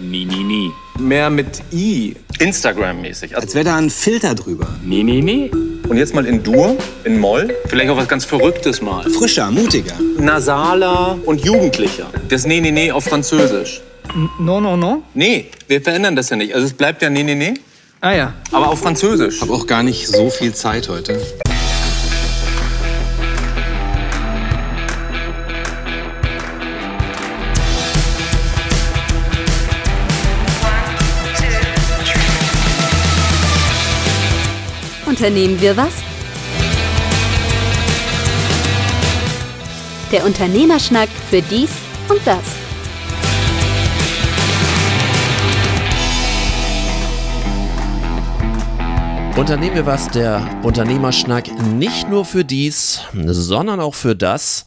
[0.00, 0.70] Nie, nie, nie.
[0.98, 2.14] Mehr mit I.
[2.38, 3.34] Instagram-mäßig.
[3.34, 4.66] Also Als wäre da ein Filter drüber.
[4.84, 5.50] Nie, nie, nie.
[5.88, 7.54] und jetzt mal in Dur, in Moll.
[7.66, 9.08] Vielleicht auch was ganz Verrücktes mal.
[9.10, 9.94] Frischer, mutiger.
[10.18, 12.06] Nasaler und jugendlicher.
[12.28, 13.80] Das Nee, nee, nee auf Französisch.
[14.38, 15.02] No, no, no.
[15.14, 16.54] Nee, wir verändern das ja nicht.
[16.54, 17.54] Also es bleibt ja Nee, nee, nee,
[18.00, 18.34] Ah ja.
[18.52, 19.40] aber auf Französisch.
[19.40, 21.20] Hab auch gar nicht so viel Zeit heute.
[35.18, 35.94] Unternehmen wir was?
[40.12, 41.70] Der Unternehmerschnack für dies
[42.08, 42.38] und das.
[49.36, 54.66] Unternehmen wir was, der Unternehmerschnack nicht nur für dies, sondern auch für das.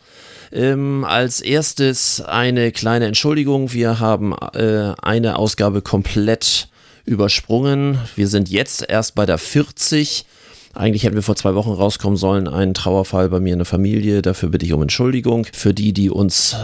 [0.51, 3.71] Ähm, als erstes eine kleine Entschuldigung.
[3.71, 6.67] Wir haben äh, eine Ausgabe komplett
[7.05, 7.99] übersprungen.
[8.17, 10.25] Wir sind jetzt erst bei der 40.
[10.73, 12.47] Eigentlich hätten wir vor zwei Wochen rauskommen sollen.
[12.47, 14.21] Ein Trauerfall bei mir in der Familie.
[14.21, 15.45] Dafür bitte ich um Entschuldigung.
[15.51, 16.55] Für die, die uns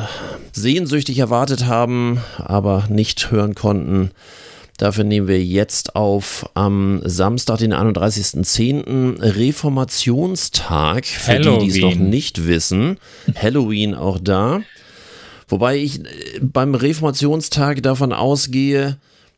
[0.54, 4.12] sehnsüchtig erwartet haben, aber nicht hören konnten.
[4.78, 9.20] Dafür nehmen wir jetzt auf am Samstag, den 31.10.
[9.20, 11.06] Reformationstag.
[11.06, 12.10] Für die, die es noch Halloween.
[12.10, 12.98] nicht wissen.
[13.36, 14.62] Halloween auch da.
[15.50, 16.06] Wobei ich äh,
[16.42, 18.98] beim Reformationstag davon ausgehe,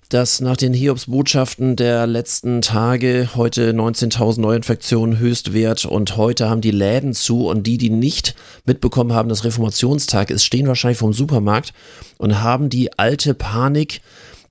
[0.09, 6.71] dass nach den Hiobs-Botschaften der letzten Tage heute 19.000 Neuinfektionen Höchstwert und heute haben die
[6.71, 8.33] Läden zu und die, die nicht
[8.65, 11.73] mitbekommen haben, dass Reformationstag ist, stehen wahrscheinlich vom Supermarkt
[12.17, 14.01] und haben die alte Panik,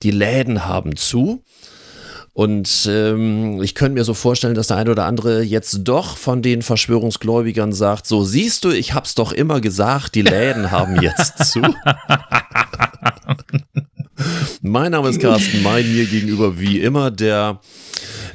[0.04, 1.42] die Läden haben zu.
[2.34, 6.40] Und ähm, ich könnte mir so vorstellen, dass der eine oder andere jetzt doch von
[6.40, 11.50] den Verschwörungsgläubigern sagt, so siehst du, ich hab's doch immer gesagt, die Läden haben jetzt
[11.50, 11.62] zu.
[14.68, 17.60] mein Name ist Carsten Mein, mir gegenüber wie immer der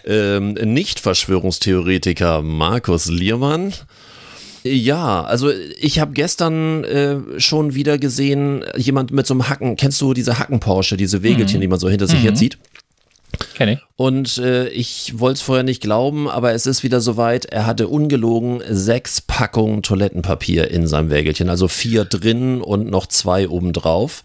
[0.06, 3.73] ähm, Nicht-Verschwörungstheoretiker Markus Liermann.
[4.63, 10.00] Ja, also ich habe gestern äh, schon wieder gesehen, jemand mit so einem Hacken, kennst
[10.02, 12.57] du diese Hacken-Porsche, diese Wägelchen, die man so hinter sich herzieht?
[13.56, 13.80] Kenn ich.
[13.96, 17.46] Und äh, ich wollte es vorher nicht glauben, aber es ist wieder soweit.
[17.46, 23.50] Er hatte ungelogen sechs Packungen Toilettenpapier in seinem Wägelchen, also vier drin und noch zwei
[23.50, 24.24] obendrauf.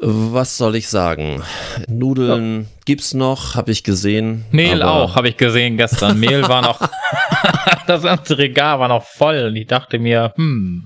[0.00, 1.42] Was soll ich sagen?
[1.88, 4.44] Nudeln gibt's noch, habe ich gesehen.
[4.52, 6.20] Mehl aber- auch, habe ich gesehen gestern.
[6.20, 6.80] Mehl war noch,
[7.88, 10.84] das ganze Regal war noch voll und ich dachte mir, hm,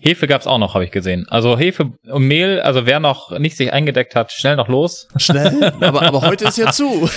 [0.00, 1.26] Hefe gab's auch noch, habe ich gesehen.
[1.28, 5.06] Also Hefe und Mehl, also wer noch nicht sich eingedeckt hat, schnell noch los.
[5.16, 6.88] Schnell, aber, aber heute ist ja zu.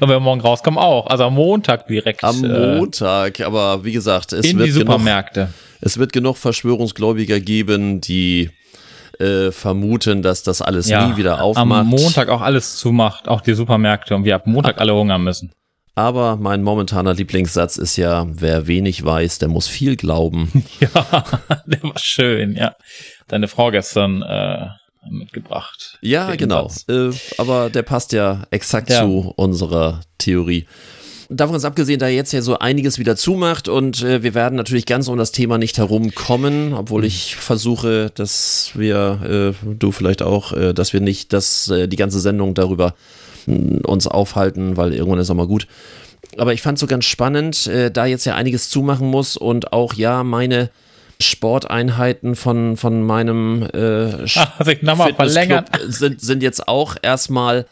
[0.00, 1.06] wenn wir morgen rauskommen auch.
[1.06, 4.86] Also am Montag direkt Am äh, Montag, aber wie gesagt, es in wird die genug
[4.86, 5.52] Supermärkte.
[5.80, 8.50] Es wird genug Verschwörungsgläubiger geben, die
[9.20, 11.80] äh, vermuten, dass das alles nie wieder aufmacht.
[11.80, 15.52] Am Montag auch alles zumacht, auch die Supermärkte und wir ab Montag alle hungern müssen.
[15.94, 20.64] Aber mein momentaner Lieblingssatz ist ja, wer wenig weiß, der muss viel glauben.
[20.80, 21.24] Ja,
[21.66, 22.76] der war schön, ja.
[23.26, 24.66] Deine Frau gestern äh,
[25.10, 25.98] mitgebracht.
[26.00, 26.70] Ja, genau.
[26.88, 29.00] Äh, aber der passt ja exakt Ja.
[29.02, 30.66] zu unserer Theorie.
[31.30, 34.86] Davon ganz abgesehen, da jetzt ja so einiges wieder zumacht und äh, wir werden natürlich
[34.86, 40.54] ganz um das Thema nicht herumkommen, obwohl ich versuche, dass wir, äh, du vielleicht auch,
[40.54, 42.94] äh, dass wir nicht das, äh, die ganze Sendung darüber
[43.44, 45.66] mh, uns aufhalten, weil irgendwann ist auch mal gut.
[46.38, 49.92] Aber ich fand so ganz spannend, äh, da jetzt ja einiges zumachen muss und auch
[49.92, 50.70] ja meine
[51.20, 54.26] Sporteinheiten von, von meinem äh.
[54.64, 57.66] Fitnessclub sind, sind jetzt auch erstmal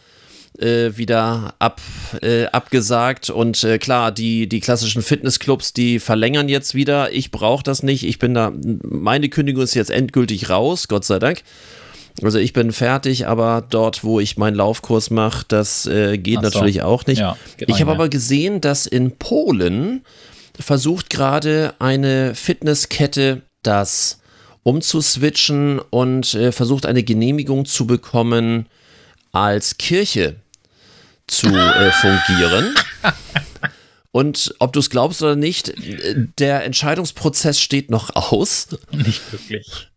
[0.59, 1.81] äh, wieder ab,
[2.23, 3.31] äh, abgesagt.
[3.31, 7.13] Und äh, klar, die, die klassischen Fitnessclubs, die verlängern jetzt wieder.
[7.13, 8.05] Ich brauche das nicht.
[8.05, 8.53] Ich bin da,
[8.83, 11.43] meine Kündigung ist jetzt endgültig raus, Gott sei Dank.
[12.23, 16.41] Also ich bin fertig, aber dort, wo ich meinen Laufkurs mache, das äh, geht so.
[16.43, 17.19] natürlich auch nicht.
[17.19, 20.03] Ja, ich habe aber gesehen, dass in Polen
[20.59, 24.21] versucht gerade eine Fitnesskette das
[24.63, 28.67] umzuswitchen und äh, versucht eine Genehmigung zu bekommen,
[29.33, 30.37] als Kirche
[31.29, 32.75] zu äh, fungieren.
[34.13, 35.75] Und ob du es glaubst oder nicht,
[36.39, 39.89] der Entscheidungsprozess steht noch aus Nicht wirklich.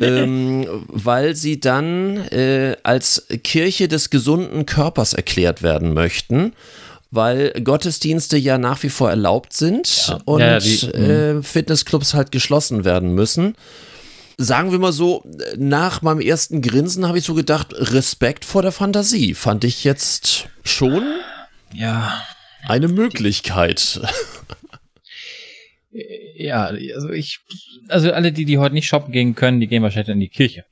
[0.00, 6.54] ähm, weil sie dann äh, als Kirche des gesunden Körpers erklärt werden möchten,
[7.12, 12.84] weil Gottesdienste ja nach wie vor erlaubt sind und Ja, die- äh, Fitnessclubs halt geschlossen
[12.84, 13.54] werden müssen.
[14.42, 15.22] Sagen wir mal so,
[15.56, 19.34] nach meinem ersten Grinsen habe ich so gedacht, Respekt vor der Fantasie.
[19.34, 21.04] Fand ich jetzt schon
[21.72, 22.20] Ja.
[22.66, 24.00] eine Möglichkeit.
[26.34, 27.38] Ja, also ich,
[27.88, 30.64] also alle, die, die heute nicht shoppen gehen können, die gehen wahrscheinlich in die Kirche.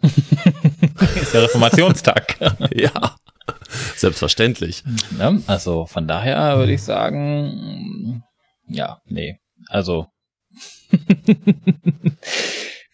[0.00, 2.38] ist ja Reformationstag.
[2.74, 3.16] Ja,
[3.96, 4.84] selbstverständlich.
[5.46, 8.22] Also von daher würde ich sagen,
[8.68, 9.38] ja, nee.
[9.68, 10.06] Also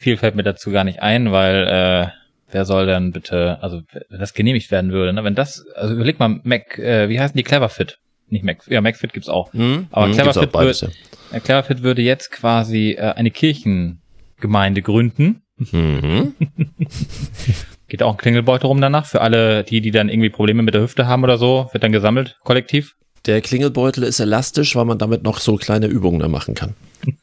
[0.06, 2.11] viel fällt mir dazu gar nicht ein, weil äh,
[2.53, 5.25] wer soll denn bitte, also wenn das genehmigt werden würde, ne?
[5.25, 7.99] Wenn das, also überleg mal, Mac, äh, wie heißen die Cleverfit?
[8.29, 9.53] Nicht Mac, ja, MacFit gibt's auch.
[9.53, 9.88] Hm?
[9.91, 10.93] Aber Hm, Cleverfit beides, wird-
[11.32, 15.43] Ja, Cleverfit würde jetzt quasi äh, eine Kirchengemeinde gründen.
[15.58, 16.35] Mhm.
[17.88, 20.82] Geht auch ein Klingelbeutel rum danach für alle, die, die dann irgendwie Probleme mit der
[20.82, 22.93] Hüfte haben oder so, wird dann gesammelt, kollektiv.
[23.26, 26.75] Der Klingelbeutel ist elastisch, weil man damit noch so kleine Übungen da machen kann.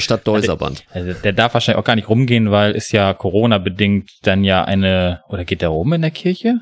[0.00, 0.84] Statt Deuserband.
[0.92, 5.22] Also der darf wahrscheinlich auch gar nicht rumgehen, weil ist ja Corona-bedingt dann ja eine,
[5.28, 6.60] oder geht der rum in der Kirche?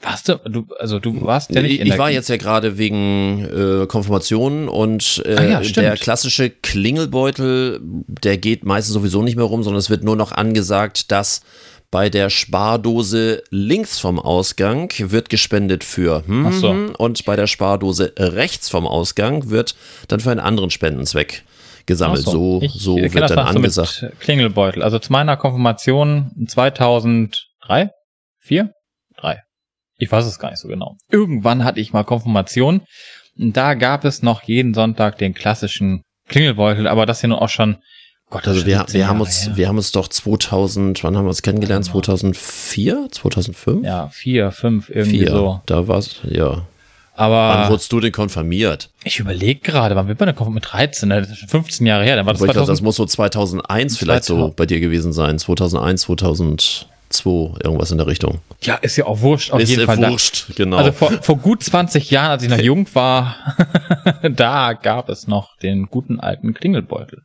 [0.00, 3.86] Warst du, du also du warst ja nicht ich war jetzt ja gerade wegen äh,
[3.86, 9.64] Konfirmation und äh, Ah ja, der klassische Klingelbeutel, der geht meistens sowieso nicht mehr rum,
[9.64, 11.40] sondern es wird nur noch angesagt, dass
[11.90, 16.68] bei der Spardose links vom Ausgang wird gespendet für hm, Ach so.
[16.98, 19.74] und bei der Spardose rechts vom Ausgang wird
[20.06, 21.42] dann für einen anderen Spendenzweck
[21.88, 22.24] gesammelt.
[22.28, 24.02] Ach So, so kenn wird das dann so angesagt.
[24.02, 24.82] Mit Klingelbeutel.
[24.84, 27.90] Also zu meiner Konfirmation 2003?
[28.40, 28.70] 4?
[29.16, 29.42] 3.
[29.98, 30.96] Ich weiß es gar nicht so genau.
[31.10, 32.82] Irgendwann hatte ich mal Konfirmation.
[33.36, 37.78] Da gab es noch jeden Sonntag den klassischen Klingelbeutel, aber das hier nur auch schon,
[38.30, 39.56] Gott, Also wir, 17 wir haben uns, her.
[39.56, 41.86] wir haben uns doch 2000, wann haben wir uns kennengelernt?
[41.86, 43.84] 2004, 2005?
[43.86, 45.30] ja, vier, fünf, irgendwie Vier.
[45.30, 45.60] so.
[45.66, 46.66] Da war's, ja.
[47.18, 48.90] Aber Wann wurdest du denn konfirmiert?
[49.02, 50.64] ich überlege gerade, wann wird man denn konfirmiert?
[50.66, 51.20] Mit 13, ne?
[51.22, 52.84] das ist schon 15 Jahre her, dann war das Aber ich glaube, das 2000.
[52.84, 54.56] muss so 2001 vielleicht so 2000.
[54.56, 55.36] bei dir gewesen sein.
[55.36, 58.38] 2001, 2002, irgendwas in der Richtung.
[58.62, 59.96] Ja, ist ja auch wurscht, auf Ist jeden äh, Fall.
[59.98, 60.76] Da- wurscht, genau.
[60.76, 63.34] Also vor, vor gut 20 Jahren, als ich noch jung war,
[64.22, 67.22] da gab es noch den guten alten Klingelbeutel,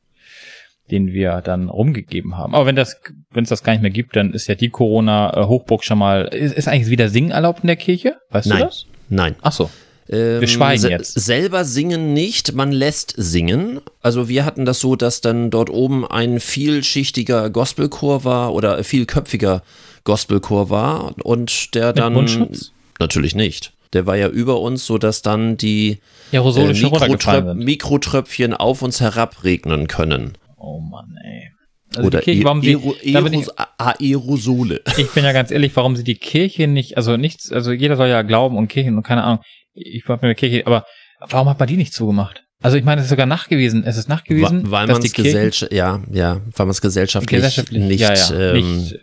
[0.89, 2.55] den wir dann rumgegeben haben.
[2.55, 2.99] Aber wenn das,
[3.31, 6.23] wenn es das gar nicht mehr gibt, dann ist ja die Corona-Hochburg schon mal.
[6.33, 8.15] Ist, ist eigentlich wieder Singen erlaubt in der Kirche?
[8.31, 8.85] Weißt nein, du das?
[9.09, 9.35] nein.
[9.43, 9.69] Ach so.
[10.09, 11.13] Ähm, Wir schweigen jetzt.
[11.19, 13.79] Selber singen nicht, man lässt singen.
[14.01, 19.63] Also wir hatten das so, dass dann dort oben ein vielschichtiger Gospelchor war oder vielköpfiger
[20.03, 22.71] Gospelchor war und der dann Mundschutz?
[22.99, 23.73] natürlich nicht.
[23.93, 25.99] Der war ja über uns, so dass dann die
[26.31, 27.55] Aerosole äh, Mikrotröp.
[27.55, 30.33] Mikrotröpfchen auf uns herabregnen können.
[30.57, 31.49] Oh Mann, ey.
[31.95, 34.81] Also oder die Kirche, warum sie, Aeros- Aerosole.
[34.97, 38.07] ich bin ja ganz ehrlich, warum sie die Kirche nicht, also nichts, also jeder soll
[38.07, 40.85] ja glauben und Kirchen und keine Ahnung, ich war mit der Kirche, aber
[41.19, 42.43] warum hat man die nicht zugemacht?
[42.61, 45.73] Also ich meine, es ist sogar nachgewiesen, es ist nachgewiesen, weil man die es gesellschaft,
[45.73, 48.99] ja, ja, weil man es gesellschaftlich, gesellschaftlich nicht, ja, ja, ähm, nicht äh,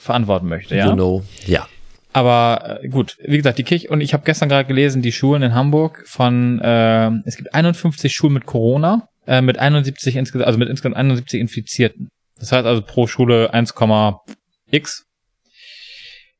[0.00, 0.86] verantworten möchte, ja.
[0.86, 1.66] you know, ja.
[2.12, 5.42] Aber äh, gut, wie gesagt, die Kirche und ich habe gestern gerade gelesen, die Schulen
[5.42, 10.58] in Hamburg von äh, es gibt 51 Schulen mit Corona, äh, mit 71 insgesamt, also
[10.60, 12.10] mit insgesamt 71 Infizierten.
[12.38, 15.04] Das heißt also pro Schule 1,x.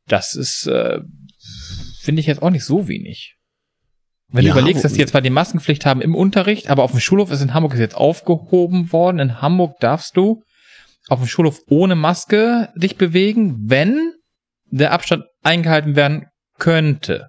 [0.06, 1.00] Das ist äh,
[2.00, 3.34] finde ich jetzt auch nicht so wenig.
[4.35, 6.91] Wenn Ja, du überlegst, dass die jetzt zwar die Maskenpflicht haben im Unterricht, aber auf
[6.91, 9.21] dem Schulhof ist in Hamburg ist jetzt aufgehoben worden.
[9.21, 10.43] In Hamburg darfst du
[11.09, 14.13] auf dem Schulhof ohne Maske dich bewegen, wenn
[14.65, 16.27] der Abstand eingehalten werden
[16.59, 17.29] könnte.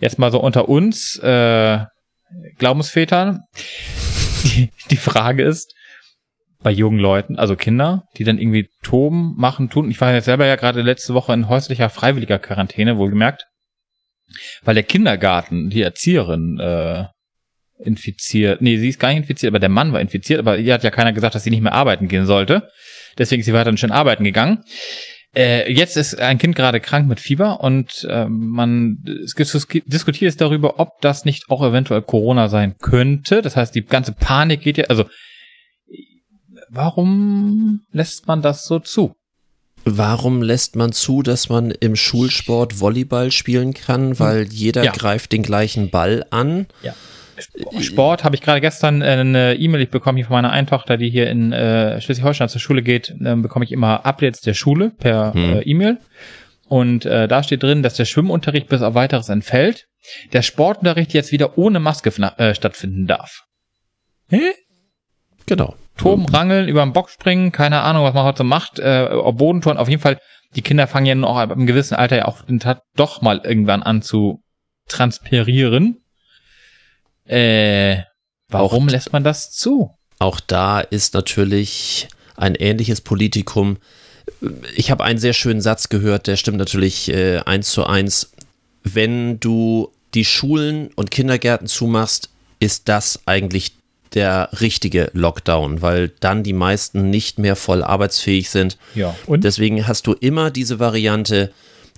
[0.00, 1.84] Jetzt mal so unter uns, äh,
[2.58, 3.42] Glaubensvätern.
[4.42, 5.72] Die, die Frage ist,
[6.64, 9.88] bei jungen Leuten, also Kinder, die dann irgendwie toben, machen, tun.
[9.88, 13.46] Ich war jetzt selber ja gerade letzte Woche in häuslicher freiwilliger Quarantäne, wohlgemerkt,
[14.62, 17.04] weil der Kindergarten, die Erzieherin, äh,
[17.82, 20.84] infiziert, nee, sie ist gar nicht infiziert, aber der Mann war infiziert, aber ihr hat
[20.84, 22.68] ja keiner gesagt, dass sie nicht mehr arbeiten gehen sollte.
[23.18, 24.64] Deswegen ist sie weiterhin schön arbeiten gegangen.
[25.34, 30.22] Äh, jetzt ist ein Kind gerade krank mit Fieber und äh, man es dis- diskutiert
[30.32, 33.40] jetzt darüber, ob das nicht auch eventuell Corona sein könnte.
[33.40, 35.04] Das heißt, die ganze Panik geht ja, also
[36.68, 39.14] warum lässt man das so zu?
[39.84, 44.18] Warum lässt man zu, dass man im Schulsport Volleyball spielen kann?
[44.18, 44.92] Weil jeder Ja.
[44.92, 46.66] greift den gleichen Ball an.
[47.80, 51.08] Sport habe ich gerade gestern äh, eine E-Mail ich bekomme hier von meiner Eintochter, die
[51.08, 55.32] hier in äh, Schleswig-Holstein zur Schule geht, ähm, bekomme ich immer Updates der Schule per
[55.32, 55.52] Hm.
[55.58, 55.98] äh, E-Mail.
[56.68, 59.86] Und äh, da steht drin, dass der Schwimmunterricht bis auf weiteres entfällt,
[60.32, 63.44] der Sportunterricht jetzt wieder ohne Maske äh, stattfinden darf.
[64.28, 64.52] Hä?
[65.46, 65.74] Genau.
[66.00, 69.78] Toben, Rangeln, über den Bock springen, keine Ahnung, was man heute macht, äh, auf Bodentouren,
[69.78, 70.18] auf jeden Fall,
[70.56, 73.40] die Kinder fangen ja noch ab einem gewissen Alter ja auch den Tat doch mal
[73.44, 74.42] irgendwann an zu
[74.88, 76.02] transpirieren.
[77.24, 77.98] Äh,
[78.48, 79.90] warum Auch- lässt man das zu?
[80.18, 83.78] Auch da ist natürlich ein ähnliches Politikum.
[84.74, 88.32] Ich habe einen sehr schönen Satz gehört, der stimmt natürlich äh, eins zu eins.
[88.82, 93.72] Wenn du die Schulen und Kindergärten zumachst, ist das eigentlich
[94.14, 98.76] der richtige Lockdown, weil dann die meisten nicht mehr voll arbeitsfähig sind.
[98.94, 99.14] Ja.
[99.26, 101.52] Und Deswegen hast du immer diese Variante,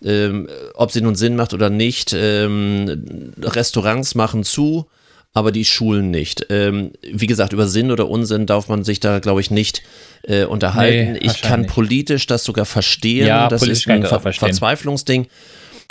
[0.05, 2.15] ähm, ob sie nun Sinn macht oder nicht.
[2.17, 4.87] Ähm, Restaurants machen zu,
[5.33, 6.47] aber die Schulen nicht.
[6.51, 9.83] Ähm, wie gesagt, über Sinn oder Unsinn darf man sich da, glaube ich, nicht
[10.23, 11.13] äh, unterhalten.
[11.13, 13.27] Nee, ich kann politisch das sogar verstehen.
[13.27, 14.21] Ja, das ist ein Ver.
[14.21, 15.27] Verzweiflungsding.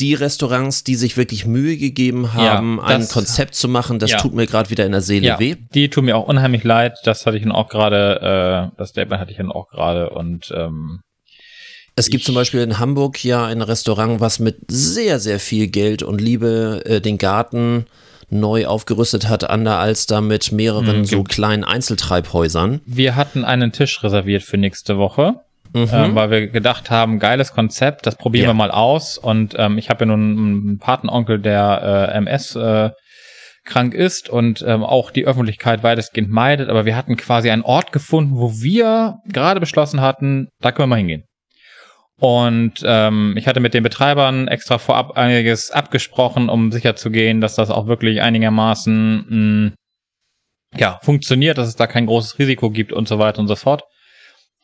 [0.02, 4.18] Die Restaurants, die sich wirklich Mühe gegeben haben, Ja, ein Konzept zu machen, das Ja.
[4.18, 5.56] tut mir gerade wieder in der Seele ja, weh.
[5.74, 6.98] die tun mir auch unheimlich leid.
[7.06, 10.52] Das hatte ich nun auch gerade, äh, das Statement hatte ich nun auch gerade und
[10.56, 11.00] ähm,
[11.96, 16.04] Es gibt zum Beispiel in Hamburg ja ein Restaurant, was mit sehr, sehr viel Geld
[16.04, 17.86] und Liebe äh, den Garten
[18.30, 22.80] neu aufgerüstet hat an der Alster mit mehreren Mhm, so kleinen Einzeltreibhäusern.
[22.86, 25.42] wir hatten einen Tisch reserviert für nächste Woche.
[25.74, 28.50] Ähm, weil wir gedacht haben, geiles Konzept, das probieren Ja.
[28.50, 29.18] wir mal aus.
[29.18, 32.90] Und ähm, ich habe ja nun einen Patenonkel, der äh, MS äh,
[33.64, 36.70] krank ist und ähm, auch die Öffentlichkeit weitestgehend meidet.
[36.70, 40.96] Aber wir hatten quasi einen Ort gefunden, wo wir gerade beschlossen hatten, da können wir
[40.96, 41.24] mal hingehen.
[42.20, 47.70] Und ähm, ich hatte mit den Betreibern extra vorab einiges abgesprochen, um sicherzugehen, dass das
[47.72, 49.72] auch wirklich einigermaßen mh,
[50.78, 53.84] ja, funktioniert, dass es da kein großes Risiko gibt und so weiter und so fort.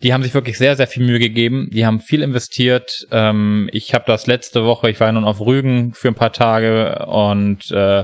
[0.03, 1.69] Die haben sich wirklich sehr, sehr viel Mühe gegeben.
[1.71, 3.07] Die haben viel investiert.
[3.11, 6.33] Ähm, ich habe das letzte Woche, ich war ja nun auf Rügen für ein paar
[6.33, 8.03] Tage und äh,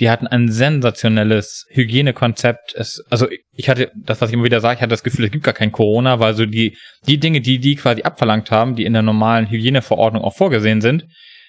[0.00, 2.74] die hatten ein sensationelles Hygienekonzept.
[2.74, 5.30] Es, also ich hatte, das, was ich immer wieder sage, ich hatte das Gefühl, es
[5.30, 6.76] gibt gar kein Corona, weil so die,
[7.06, 11.06] die Dinge, die die quasi abverlangt haben, die in der normalen Hygieneverordnung auch vorgesehen sind,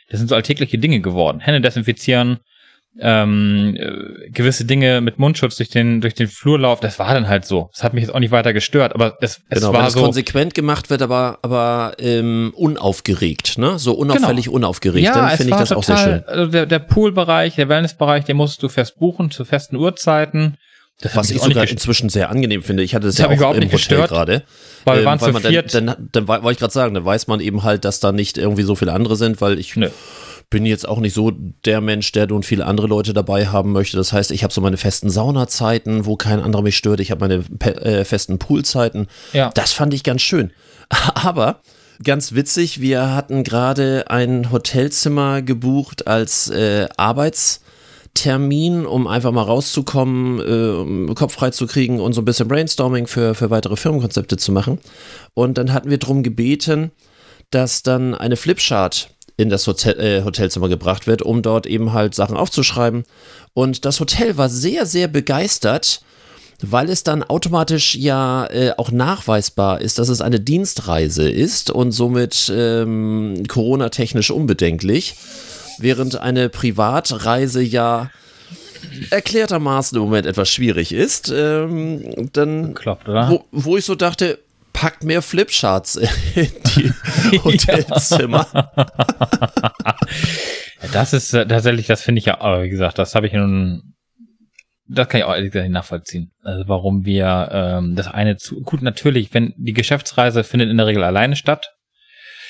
[0.09, 1.39] das sind so alltägliche Dinge geworden.
[1.39, 2.39] Hände desinfizieren,
[3.01, 7.45] ähm, äh, gewisse Dinge mit Mundschutz durch den durch den Flurlauf, das war dann halt
[7.45, 7.69] so.
[7.73, 9.93] Das hat mich jetzt auch nicht weiter gestört, aber es, es Genau, wenn war es
[9.93, 10.01] so.
[10.01, 13.79] konsequent gemacht wird, aber, aber ähm, unaufgeregt, ne?
[13.79, 16.19] So unauffällig unaufgeregt, Ja, dann finde ich das auch sehr schön.
[16.19, 20.57] total, also der, der Poolbereich, der Wellnessbereich, den musstest du fest buchen zu festen Uhrzeiten.
[21.01, 22.83] Das Was ich sogar inzwischen sehr angenehm finde.
[22.83, 24.43] Ich hatte das, Das ja auch überhaupt im nicht Hotel gestört, gerade.
[24.83, 25.73] weil wir Ähm, waren zu man viert.
[25.73, 28.37] Dann, dann, dann wollte ich gerade sagen, dann weiß man eben halt, dass da nicht
[28.37, 29.87] irgendwie so viele andere sind, weil ich Nö.
[30.49, 31.31] Bin jetzt auch nicht so
[31.65, 33.97] der Mensch, der nun viele andere Leute dabei haben möchte.
[33.97, 36.99] Das heißt, ich habe so meine festen Saunazeiten, wo kein anderer mich stört.
[36.99, 37.43] Ich habe meine
[37.83, 39.07] äh, festen Poolzeiten.
[39.33, 39.51] Ja.
[39.53, 40.51] Das fand ich ganz schön.
[41.13, 41.61] Aber
[42.03, 50.39] ganz witzig, wir hatten gerade ein Hotelzimmer gebucht als äh, Arbeitstermin, um einfach mal rauszukommen,
[50.39, 54.37] äh, um Kopf frei zu kriegen und so ein bisschen Brainstorming für, für weitere Firmenkonzepte
[54.37, 54.79] zu machen.
[55.35, 56.89] Und dann hatten wir darum gebeten,
[57.51, 62.13] dass dann eine Flipchart in das Hotel, äh, Hotelzimmer gebracht wird, um dort eben halt
[62.13, 63.05] Sachen aufzuschreiben.
[63.53, 66.01] Und das Hotel war sehr, sehr begeistert,
[66.61, 71.93] weil es dann automatisch ja äh, auch nachweisbar ist, dass es eine Dienstreise ist und
[71.93, 75.15] somit ähm, Corona-technisch unbedenklich,
[75.77, 78.11] während eine Privatreise ja
[79.09, 81.31] erklärtermaßen im Moment etwas schwierig ist.
[81.33, 83.29] Ähm, dann, Kloppt, oder?
[83.29, 84.37] wo, wo ich so dachte,
[84.73, 86.09] packt mehr Flipcharts in
[86.75, 86.91] die
[87.43, 88.47] Hotelzimmer.
[90.93, 93.95] Das ist äh, tatsächlich, das finde ich ja, aber wie gesagt, das habe ich nun,
[94.87, 96.31] das kann ich auch ehrlich gesagt nicht nachvollziehen.
[96.41, 100.87] Also warum wir ähm, das eine zu, gut, natürlich, wenn die Geschäftsreise findet in der
[100.87, 101.69] Regel alleine statt.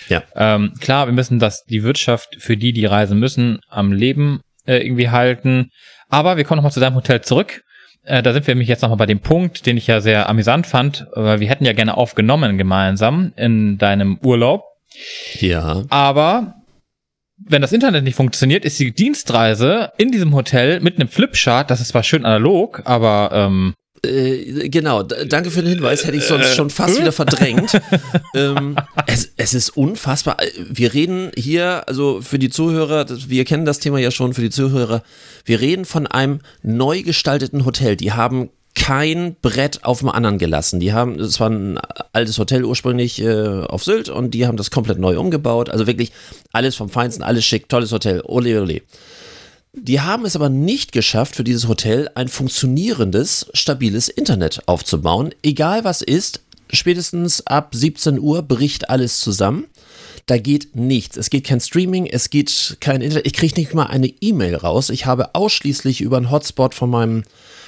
[0.08, 0.24] Ja.
[0.36, 4.78] Ähm, klar, wir müssen das, die Wirtschaft für die, die reisen müssen, am Leben äh,
[4.78, 5.70] irgendwie halten.
[6.08, 7.62] Aber wir kommen nochmal zu deinem Hotel zurück.
[8.03, 10.68] Äh, da sind wir nämlich jetzt nochmal bei dem Punkt, den ich ja sehr amüsant
[10.68, 14.63] fand, weil wir hätten ja gerne aufgenommen gemeinsam in deinem Urlaub.
[15.39, 15.84] Ja.
[15.89, 16.56] Aber
[17.38, 21.82] wenn das Internet nicht funktioniert, ist die Dienstreise in diesem Hotel mit einem Flipchart, das
[21.82, 23.74] ist zwar schön analog, aber ähm,
[24.06, 27.79] Äh, genau, danke für den Hinweis, hätte ich sonst schon fast wieder verdrängt.
[28.34, 28.77] ähm,
[29.08, 30.41] es, es ist unfassbar.
[30.41, 34.41] Äh, Wir reden hier, also für die Zuhörer, wir kennen das Thema ja schon, für
[34.41, 35.03] die Zuhörer,
[35.46, 37.96] wir reden von einem neu gestalteten Hotel.
[37.96, 40.79] Die haben kein Brett auf dem anderen gelassen.
[40.79, 41.79] Die haben, es war ein
[42.13, 45.70] altes Hotel ursprünglich äh, auf Sylt und die haben das komplett neu umgebaut.
[45.70, 46.12] Also wirklich
[46.53, 48.82] alles vom Feinsten, alles schick, tolles Hotel, ole ole.
[49.74, 55.34] Die haben es aber nicht geschafft, für dieses Hotel ein funktionierendes, stabiles Internet aufzubauen.
[55.44, 59.66] Egal was ist, spätestens ab 17 Uhr bricht alles zusammen.
[60.26, 61.18] Da geht nichts.
[61.18, 63.28] Es geht kein Streaming, es geht kein Internet.
[63.28, 64.90] Ich kriege nicht mal eine E-Mail raus.
[64.90, 67.24] Ich habe ausschließlich über einen Hotspot von meinem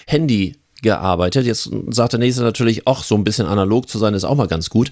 [0.07, 1.45] Handy gearbeitet.
[1.45, 4.47] Jetzt sagt der nächste natürlich, ach, so ein bisschen analog zu sein, ist auch mal
[4.47, 4.91] ganz gut.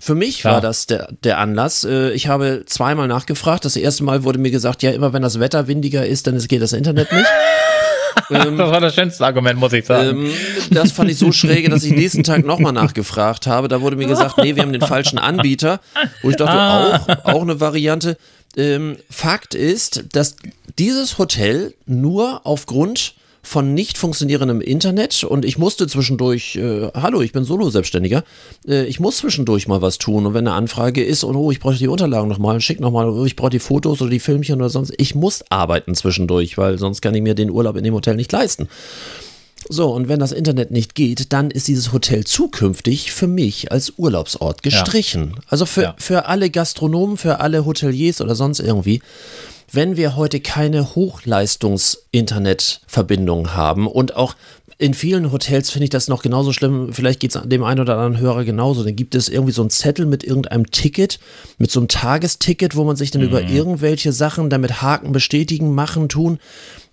[0.00, 0.54] Für mich Klar.
[0.54, 1.84] war das der, der Anlass.
[1.84, 3.64] Äh, Ich habe zweimal nachgefragt.
[3.64, 6.62] Das erste Mal wurde mir gesagt, ja, immer wenn das Wetter windiger ist, dann geht
[6.62, 7.26] das Internet nicht.
[8.30, 10.26] das war das schönste Argument, muss ich sagen.
[10.26, 10.32] Ähm,
[10.70, 13.68] das fand ich so schräge, dass ich nächsten Tag nochmal nachgefragt habe.
[13.68, 15.80] Da wurde mir gesagt, nee, wir haben den falschen Anbieter.
[16.22, 18.16] Wo ich dachte, auch, auch eine Variante.
[18.56, 20.36] Ähm, Fakt ist, dass
[20.78, 27.32] dieses Hotel nur aufgrund von nicht funktionierendem Internet und ich musste zwischendurch, äh, hallo, ich
[27.32, 28.24] bin Solo-Selbstständiger,
[28.66, 31.60] äh, ich muss zwischendurch mal was tun und wenn eine Anfrage ist und oh, ich
[31.60, 34.70] brauche die Unterlagen nochmal, schick nochmal, oh, ich brauche die Fotos oder die Filmchen oder
[34.70, 38.16] sonst, ich muss arbeiten zwischendurch, weil sonst kann ich mir den Urlaub in dem Hotel
[38.16, 38.68] nicht leisten.
[39.68, 43.94] So, und wenn das Internet nicht geht, dann ist dieses Hotel zukünftig für mich als
[43.96, 45.36] Urlaubsort gestrichen.
[45.48, 45.94] Also für, Ja.
[45.98, 49.00] für alle Gastronomen, für alle Hoteliers oder sonst irgendwie.
[49.74, 54.36] Wenn wir heute keine Hochleistungs-Internetverbindung haben und auch
[54.78, 57.98] in vielen Hotels finde ich das noch genauso schlimm, vielleicht geht es dem einen oder
[57.98, 61.18] anderen Hörer genauso, dann gibt es irgendwie so einen Zettel mit irgendeinem Ticket,
[61.58, 66.08] mit so einem Tagesticket, wo man sich dann über irgendwelche Sachen damit Haken bestätigen, machen,
[66.08, 66.38] tun.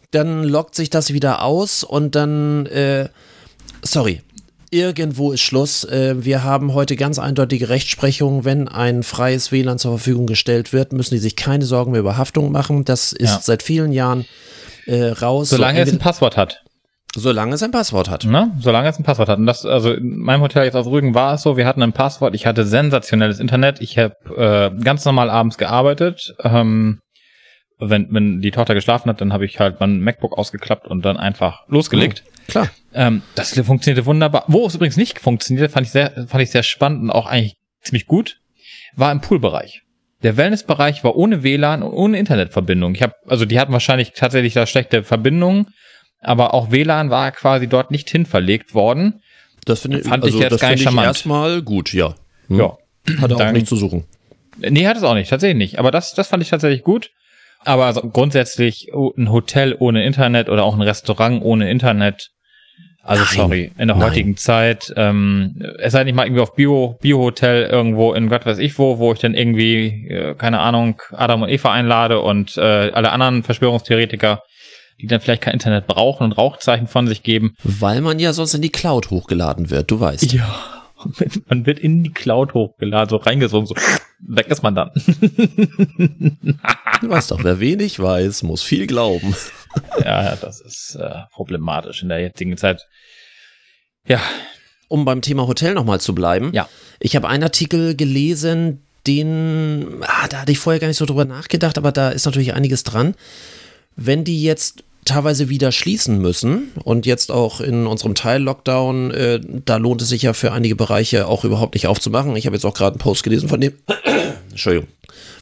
[0.10, 3.10] Dann lockt sich das wieder aus und dann, äh,
[3.84, 4.24] sorry,
[4.72, 5.84] irgendwo ist Schluss.
[5.84, 8.46] Äh, wir haben heute ganz eindeutige Rechtsprechung.
[8.46, 12.18] Wenn ein freies WLAN zur Verfügung gestellt wird, müssen die sich keine Sorgen mehr über
[12.18, 12.86] Haftung machen.
[12.86, 13.40] Das ist Ja.
[13.42, 14.25] seit vielen Jahren
[14.88, 15.50] äh, raus.
[15.50, 16.63] Solange so, es ein Passwort hat.
[17.16, 18.24] solange es ein Passwort hat.
[18.25, 18.51] Ne?
[18.62, 19.38] Solange es ein Passwort hat.
[19.38, 21.92] Und das, also in meinem Hotel jetzt auf Rügen war es so, wir hatten ein
[21.94, 24.16] Passwort, ich hatte sensationelles Internet, ich habe
[24.78, 26.34] äh, ganz normal abends gearbeitet.
[26.44, 27.00] Ähm,
[27.80, 31.18] wenn, wenn die Tochter geschlafen hat, dann habe ich halt mein MacBook ausgeklappt und dann
[31.18, 32.24] einfach losgelegt.
[32.48, 32.70] Klar.
[32.94, 34.44] Ähm, das funktionierte wunderbar.
[34.48, 37.56] Wo es übrigens nicht funktionierte, fand ich sehr, fand ich sehr spannend und auch eigentlich
[37.82, 38.40] ziemlich gut,
[38.96, 39.84] war im Poolbereich.
[40.24, 42.94] Der Wellnessbereich war ohne WLAN und ohne Internetverbindung.
[42.94, 45.68] Ich habe, also die hatten wahrscheinlich tatsächlich da schlechte Verbindungen,
[46.20, 49.22] aber auch WLAN war quasi dort nicht hin verlegt worden.
[49.66, 51.08] Das finde Fand ich also, jetzt das gar nicht finde ich charmant.
[51.08, 52.16] erstmal gut, ja.
[52.48, 52.60] Hm.
[52.60, 52.78] Ja.
[53.20, 54.06] Hat auch nichts zu suchen.
[54.58, 55.80] Nee, hat es auch nicht, tatsächlich nicht.
[55.80, 57.12] Aber das, das fand ich tatsächlich gut.
[57.63, 62.30] Aber also grundsätzlich oh, ein Hotel ohne Internet oder auch ein Restaurant ohne Internet.
[63.03, 63.34] Also Nein.
[63.36, 64.10] sorry, in der Nein.
[64.10, 68.46] heutigen Zeit, ähm, es sei denn, ich mal irgendwie auf Bio, Bio-Hotel irgendwo in Gott
[68.46, 72.58] weiß ich wo, wo ich dann irgendwie, äh, keine Ahnung, Adam und Eva einlade und
[72.58, 74.44] äh, alle anderen Verschwörungstheoretiker,
[75.01, 77.56] die dann vielleicht kein Internet brauchen und Rauchzeichen von sich geben.
[77.63, 80.32] Weil man ja sonst in die Cloud hochgeladen wird, du weißt.
[80.34, 80.48] Ja.
[81.48, 83.74] Man wird in die Cloud hochgeladen, so reingesogen, so
[84.28, 84.92] weg ist man dann.
[87.01, 89.36] Du weißt doch, wer wenig weiß, muss viel glauben.
[90.05, 92.88] Ja, das ist äh, problematisch in der jetzigen Zeit.
[94.05, 94.22] Ja,
[94.88, 96.51] um beim Thema Hotel nochmal zu bleiben.
[96.53, 96.70] Ja.
[97.00, 101.25] Ich habe einen Artikel gelesen, den, ah, da hatte ich vorher gar nicht so drüber
[101.25, 103.16] nachgedacht, aber da ist natürlich einiges dran.
[103.96, 109.77] Wenn die jetzt teilweise wieder schließen müssen und jetzt auch in unserem Teil-Lockdown, äh, da
[109.77, 112.35] lohnt es sich ja für einige Bereiche auch überhaupt nicht aufzumachen.
[112.35, 113.74] Ich habe jetzt auch gerade einen Post gelesen von dem,
[114.51, 114.87] Entschuldigung,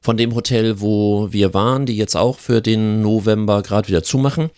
[0.02, 4.50] von dem Hotel, wo wir waren, die jetzt auch für den November gerade wieder zumachen.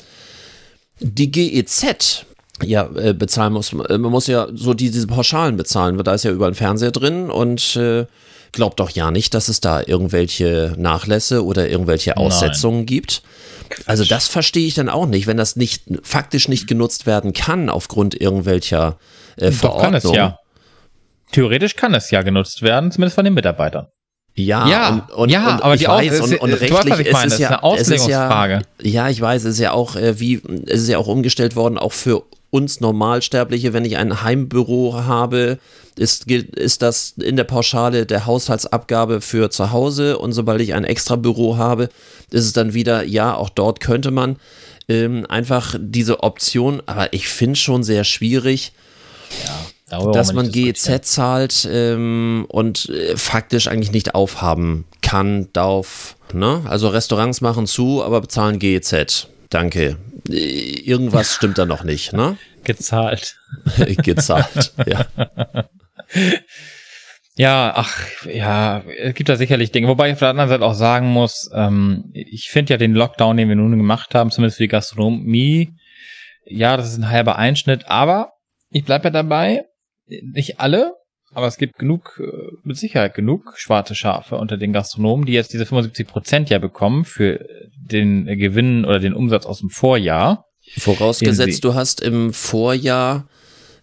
[0.99, 2.25] Die GEZ
[2.63, 6.13] ja äh, bezahlen muss, äh, man muss ja so die, diese Pauschalen bezahlen, weil da
[6.13, 8.05] ist ja überall ein Fernseher drin und äh,
[8.51, 13.21] glaubt doch ja nicht, dass es da irgendwelche Nachlässe oder irgendwelche Aussetzungen gibt.
[13.85, 17.69] Also das verstehe ich dann auch nicht, wenn das nicht faktisch nicht genutzt werden kann
[17.69, 18.97] aufgrund irgendwelcher
[19.37, 20.37] äh, doch kann es ja.
[21.31, 23.87] Theoretisch kann es ja genutzt werden, zumindest von den Mitarbeitern.
[24.45, 26.99] Ja, Ja, und, und, ja, und aber ich die weiß, es- und, und weißt, rechtlich
[26.99, 28.61] ich ist meine, es ja, ist eine ist ja, Auslegungsfrage.
[28.81, 31.77] ja, ich weiß, es ist ja auch äh, wie, es ist ja auch umgestellt worden,
[31.77, 35.57] auch für uns Normalsterbliche, wenn ich ein Heimbüro habe,
[35.97, 40.17] ist, gilt- ist das in der Pauschale der Haushaltsabgabe für zu Hause.
[40.17, 41.87] Und sobald ich ein Extrabüro habe,
[42.29, 44.35] ist es dann wieder, ja, auch dort könnte man
[44.89, 48.73] ähm, einfach diese Option, aber ich finde schon sehr schwierig,
[49.91, 50.51] Darüber dass man.
[50.51, 56.15] GEZ zahlt ähm, und äh, faktisch eigentlich nicht aufhaben kann, darf.
[56.33, 56.63] Ne?
[56.65, 59.27] Also Restaurants machen zu, aber bezahlen GEZ.
[59.49, 59.97] Danke.
[60.29, 62.37] Äh, Irgendwas stimmt da noch nicht, ne?
[62.63, 63.35] gezahlt.
[64.03, 64.73] Gezahlt.
[64.85, 65.05] Ja.
[67.37, 69.87] Ja, ach, ja, es gibt da sicherlich Dinge.
[69.87, 73.37] Wobei ich auf der anderen Seite auch sagen muss, ähm, ich finde ja den Lockdown,
[73.37, 75.73] den wir nun gemacht haben, zumindest für die Gastronomie,
[76.45, 78.33] ja, das ist ein halber Einschnitt, aber
[78.69, 79.63] ich bleibe ja dabei,
[80.23, 80.93] nicht alle,
[81.33, 85.53] aber es gibt genug, äh, mit Sicherheit genug schwarze Schafe unter den Gastronomen, die jetzt
[85.53, 87.45] diese 75 Prozent ja bekommen für
[87.77, 90.45] den Gewinn oder den Umsatz aus dem Vorjahr.
[90.77, 93.27] Vorausgesetzt, du hast im Vorjahr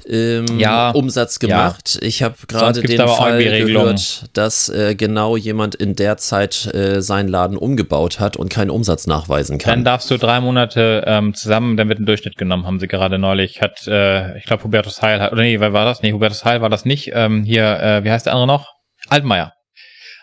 [0.08, 0.90] ähm, Ja.
[0.90, 1.98] Umsatz gemacht.
[2.02, 7.28] Ich habe gerade den Fall gehört, dass äh, genau jemand in der Zeit äh, seinen
[7.28, 9.70] Laden umgebaut hat und keinen Umsatz nachweisen kann.
[9.70, 13.18] Dann darfst du drei Monate ähm, zusammen, dann wird ein Durchschnitt genommen, haben sie gerade
[13.18, 13.60] neulich.
[13.60, 16.02] Hat, äh, ich glaube, Hubertus Heil, hat, oder nee, wer war das?
[16.02, 17.10] Nee, Hubertus Heil war das nicht.
[17.14, 18.66] Ähm, hier, äh, wie heißt der andere noch?
[19.08, 19.52] Altmaier.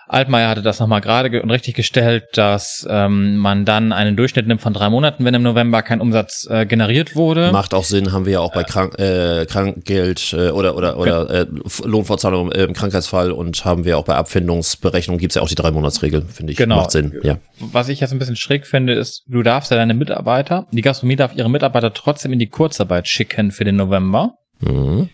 [0.08, 4.48] Altmaier hatte das nochmal gerade ge und richtig gestellt, dass ähm, man dann einen Durchschnitt
[4.48, 7.52] nimmt von drei Monaten, wenn im November kein Umsatz äh, generiert wurde.
[7.52, 11.30] Macht auch Sinn, haben wir ja auch bei Krank, äh, Krankgeld äh, oder, oder, oder
[11.30, 11.46] äh,
[11.84, 16.24] Lohnfortzahlung im Krankheitsfall und haben wir auch bei Abfindungsberechnung gibt es ja auch die Drei-Monats-Regel,
[16.28, 16.58] finde ich.
[16.58, 16.78] Genau.
[16.78, 17.38] Macht Sinn, ja.
[17.60, 21.16] Was ich jetzt ein bisschen schräg finde, ist, du darfst ja deine Mitarbeiter, die Gastronomie
[21.16, 24.36] darf ihre Mitarbeiter trotzdem in die Kurzarbeit schicken für den November.
[24.60, 25.10] Mhm.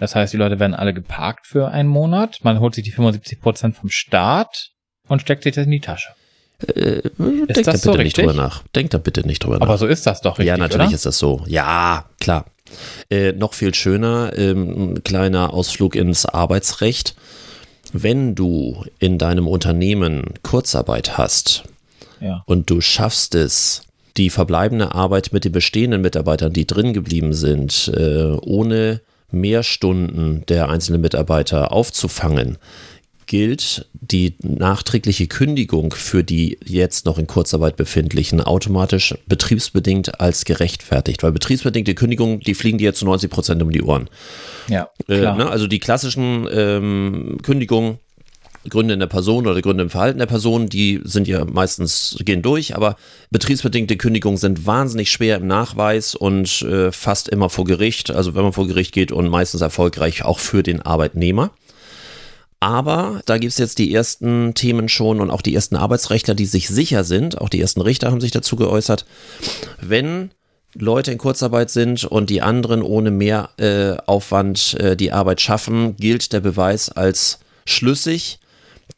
[0.00, 2.38] Das heißt, die Leute werden alle geparkt für einen Monat.
[2.42, 4.70] Man holt sich die 75 Prozent vom Staat
[5.08, 6.08] und steckt sich das in die Tasche.
[6.66, 8.62] Äh, Denkt da das so bitte nicht drüber nach.
[8.74, 9.66] Denkt da bitte nicht drüber nach.
[9.66, 10.94] Aber so ist das doch richtig, ja, natürlich oder?
[10.94, 11.44] ist das so.
[11.46, 12.46] Ja, klar.
[13.10, 17.14] Äh, noch viel schöner, ähm, ein kleiner Ausflug ins Arbeitsrecht.
[17.92, 21.64] Wenn du in deinem Unternehmen Kurzarbeit hast
[22.20, 22.42] Ja.
[22.46, 23.82] und du schaffst es,
[24.16, 30.68] die verbleibende Arbeit mit den bestehenden Mitarbeitern, die drin geblieben sind, äh, ohne Mehrstunden der
[30.68, 32.58] einzelnen Mitarbeiter aufzufangen,
[33.26, 41.22] gilt die nachträgliche Kündigung für die jetzt noch in Kurzarbeit befindlichen automatisch betriebsbedingt als gerechtfertigt,
[41.22, 44.08] weil betriebsbedingte Kündigungen, die fliegen dir jetzt zu 90 Prozent um die Ohren.
[44.66, 45.36] Ja, Äh, klar.
[45.36, 45.48] ne?
[45.48, 47.98] Also die klassischen ähm, Kündigungen,
[48.68, 52.42] Gründe in der Person oder Gründe im Verhalten der Person, die sind ja meistens, gehen
[52.42, 52.96] durch, aber
[53.30, 58.42] betriebsbedingte Kündigungen sind wahnsinnig schwer im Nachweis und äh, fast immer vor Gericht, also wenn
[58.42, 61.52] man vor Gericht geht und meistens erfolgreich auch für den Arbeitnehmer.
[62.62, 66.44] Aber da gibt es jetzt die ersten Themen schon und auch die ersten Arbeitsrechtler, die
[66.44, 69.06] sich sicher sind, auch die ersten Richter haben sich dazu geäußert,
[69.80, 70.30] wenn
[70.74, 75.96] Leute in Kurzarbeit sind und die anderen ohne mehr äh, Aufwand äh, die Arbeit schaffen,
[75.96, 78.38] gilt der Beweis als schlüssig,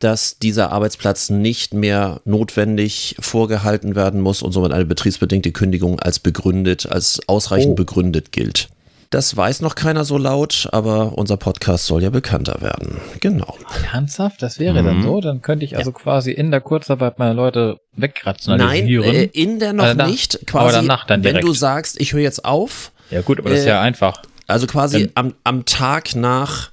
[0.05, 6.19] dass dieser Arbeitsplatz nicht mehr notwendig vorgehalten werden muss und somit eine betriebsbedingte Kündigung als
[6.19, 7.75] begründet, als ausreichend Oh.
[7.77, 8.69] begründet gilt.
[9.11, 12.97] Das weiß noch keiner so laut, aber unser Podcast soll ja bekannter werden.
[13.21, 13.57] Genau.
[13.93, 14.41] Ernsthaft?
[14.41, 15.03] Das wäre dann Mhm.
[15.03, 15.21] so?
[15.21, 19.15] Dann könnte ich also quasi in der Kurzarbeit meine Leute Nein, wegrationalisieren.
[19.15, 20.37] äh, in der noch Also nicht.
[20.37, 21.47] aber Quasi, danach dann wenn direkt.
[21.47, 24.23] du sagst, ich höre jetzt auf, ja gut, aber das ist äh, ja einfach.
[24.47, 26.71] Also quasi Dann- am, am Tag nach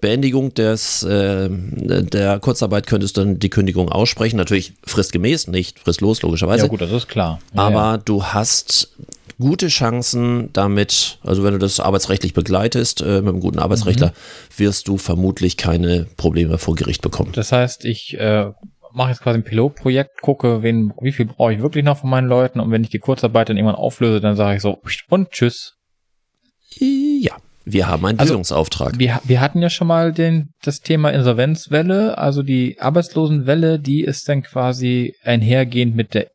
[0.00, 4.36] Beendigung des, äh, der Kurzarbeit könntest du dann die Kündigung aussprechen.
[4.36, 6.64] Natürlich fristgemäß, nicht fristlos, logischerweise.
[6.64, 7.40] Ja gut, das ist klar.
[7.54, 7.96] Ja, aber ja.
[7.98, 8.94] du hast
[9.38, 14.58] gute Chancen damit, also wenn du das arbeitsrechtlich begleitest, äh, mit einem guten Arbeitsrechtler, Mhm.
[14.58, 17.32] wirst du vermutlich keine Probleme vor Gericht bekommen.
[17.34, 18.52] Das heißt, ich äh,
[18.92, 22.28] mache jetzt quasi ein Pilotprojekt, gucke, wen, wie viel brauche ich wirklich noch von meinen
[22.28, 24.78] Leuten und wenn ich die Kurzarbeit dann irgendwann auflöse, dann sage ich so
[25.08, 25.74] und tschüss.
[26.78, 28.98] Ja, wir haben einen Also- Bildungsauftrag.
[28.98, 34.28] Wir, wir hatten ja schon mal den, das Thema Insolvenzwelle, also die Arbeitslosenwelle, die ist
[34.28, 36.28] dann quasi einhergehend mit der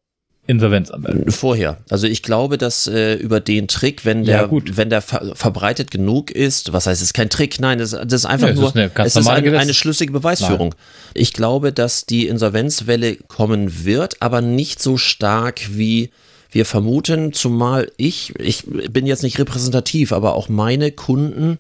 [0.48, 1.32] Insolvenzanmeldung.
[1.32, 1.78] Vorher.
[1.90, 5.92] Also ich glaube, dass äh, über den Trick, wenn der, Ja, wenn der ver verbreitet
[5.92, 8.68] genug ist, was heißt, es ist kein Trick, nein, das, das ist einfach es nur,
[8.68, 10.76] ist eine es ist normale eine, schlüssige Beweisführung.
[11.14, 16.10] Ich glaube, dass die Insolvenzwelle kommen wird, aber nicht so stark wie
[16.52, 21.60] wir vermuten, zumal ich, ich bin jetzt nicht repräsentativ, aber auch meine Kunden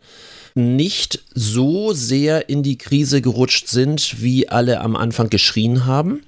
[0.54, 6.21] nicht so sehr in die Krise gerutscht sind, wie alle am Anfang geschrien haben.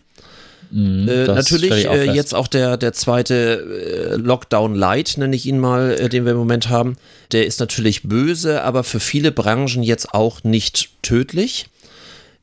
[0.71, 5.59] Mhm, Äh, natürlich äh, jetzt auch der, der zweite äh, Lockdown Light, nenne ich ihn
[5.59, 6.95] mal, äh, den wir im Moment haben.
[7.31, 11.67] Der ist natürlich böse, aber für viele Branchen jetzt auch nicht tödlich.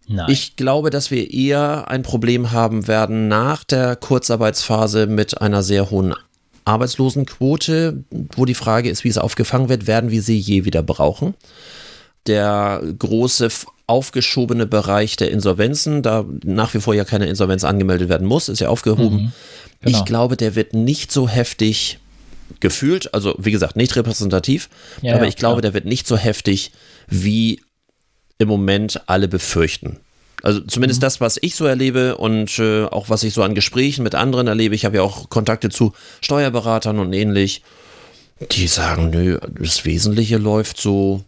[0.09, 0.27] Nein.
[0.29, 5.91] Ich glaube, dass wir eher ein Problem haben werden nach der Kurzarbeitsphase mit einer sehr
[5.91, 6.15] hohen
[6.65, 8.05] Arbeitslosenquote,
[8.37, 11.35] wo die Frage ist, wie es aufgefangen wird, werden wir sie je wieder brauchen.
[12.27, 13.49] Der große
[13.87, 18.61] aufgeschobene Bereich der Insolvenzen, da nach wie vor ja keine Insolvenz angemeldet werden muss, ist
[18.61, 19.33] ja aufgehoben.
[19.81, 19.99] genau.
[19.99, 21.99] Ich glaube, der wird nicht so heftig
[22.61, 24.69] gefühlt, also wie gesagt, nicht repräsentativ,
[25.03, 25.63] Ja, aber ja, ich glaube, klar.
[25.63, 26.73] der wird nicht so heftig,
[27.09, 27.61] wie
[28.41, 29.99] im Moment alle befürchten.
[30.43, 31.05] Also zumindest Mhm.
[31.05, 34.47] das, was ich so erlebe und äh, auch was ich so an Gesprächen mit anderen
[34.47, 34.75] erlebe.
[34.75, 37.63] Ich habe ja auch Kontakte zu Steuerberatern und ähnlich.
[38.53, 41.23] Die sagen, nö, das Wesentliche läuft so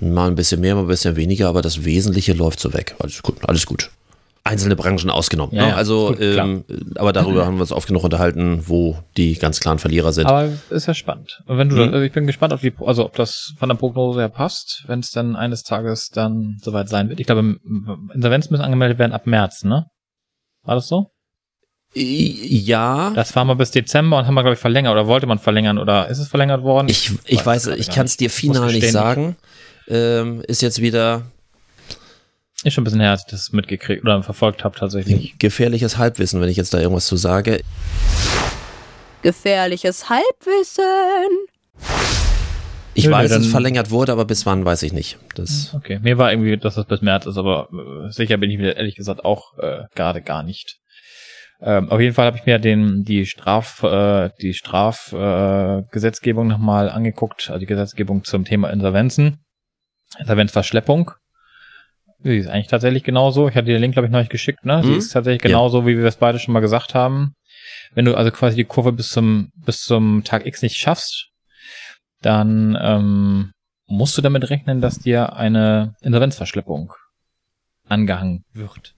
[0.00, 2.94] mal ein bisschen mehr, mal ein bisschen weniger, aber das Wesentliche läuft so weg.
[2.98, 3.90] Alles gut, alles gut.
[4.46, 5.54] Einzelne Branchen ausgenommen.
[5.54, 5.68] Ja, ne?
[5.70, 9.60] ja, also, gut, ähm, aber darüber haben wir uns oft genug unterhalten, wo die ganz
[9.60, 10.26] klaren Verlierer sind.
[10.26, 11.42] Aber ist ja spannend.
[11.46, 12.02] Und wenn du, Mhm.
[12.02, 15.10] ich bin gespannt auf die, also ob das von der Prognose her passt, wenn es
[15.10, 17.20] dann eines Tages dann soweit sein wird.
[17.20, 19.86] Ich glaube, m- Insolvenz müssen angemeldet werden ab März, ne?
[20.64, 21.10] War das so?
[21.94, 25.38] ja, Das war mal bis Dezember und haben wir, glaube ich, verlängert oder wollte man
[25.38, 26.88] verlängern oder ist es verlängert worden?
[26.88, 29.36] ich, ich weiß, gerade ich kann es dir Ich final nicht sagen.
[29.88, 31.22] Ähm, ist jetzt wieder
[32.66, 35.38] Ist schon ein bisschen her, als ich das mitgekriegt oder verfolgt habe tatsächlich.
[35.38, 37.60] gefährliches Halbwissen, wenn ich jetzt da irgendwas zu sage.
[39.22, 40.84] Gefährliches Halbwissen.
[42.94, 45.16] Ich Nö, weiß, dass es verlängert wurde, aber bis wann weiß ich nicht.
[45.36, 48.58] Das, Okay, mir war irgendwie, dass das bis März ist, aber äh, sicher bin ich
[48.58, 50.80] mir ehrlich gesagt auch äh, gerade gar nicht.
[51.60, 56.46] Ähm, auf jeden Fall habe ich mir den die Straf äh, die Strafgesetzgebung äh, Gesetzgebung
[56.48, 59.38] nochmal angeguckt, also die Gesetzgebung zum Thema Insolvenzen,
[60.18, 61.12] Insolvenzverschleppung.
[62.20, 63.48] Die ist eigentlich tatsächlich genauso.
[63.48, 64.80] Ich hatte den Link, glaube ich, noch nicht geschickt, ne?
[64.82, 64.96] Die Mhm.
[64.96, 65.48] ist tatsächlich Ja.
[65.48, 67.34] genauso, wie wir es beide schon mal gesagt haben.
[67.94, 71.28] Wenn du also quasi die Kurve bis zum bis zum Tag X nicht schaffst,
[72.22, 73.52] dann ähm,
[73.86, 76.92] musst du damit rechnen, dass dir eine Insolvenzverschleppung
[77.88, 78.95] angehangen wird.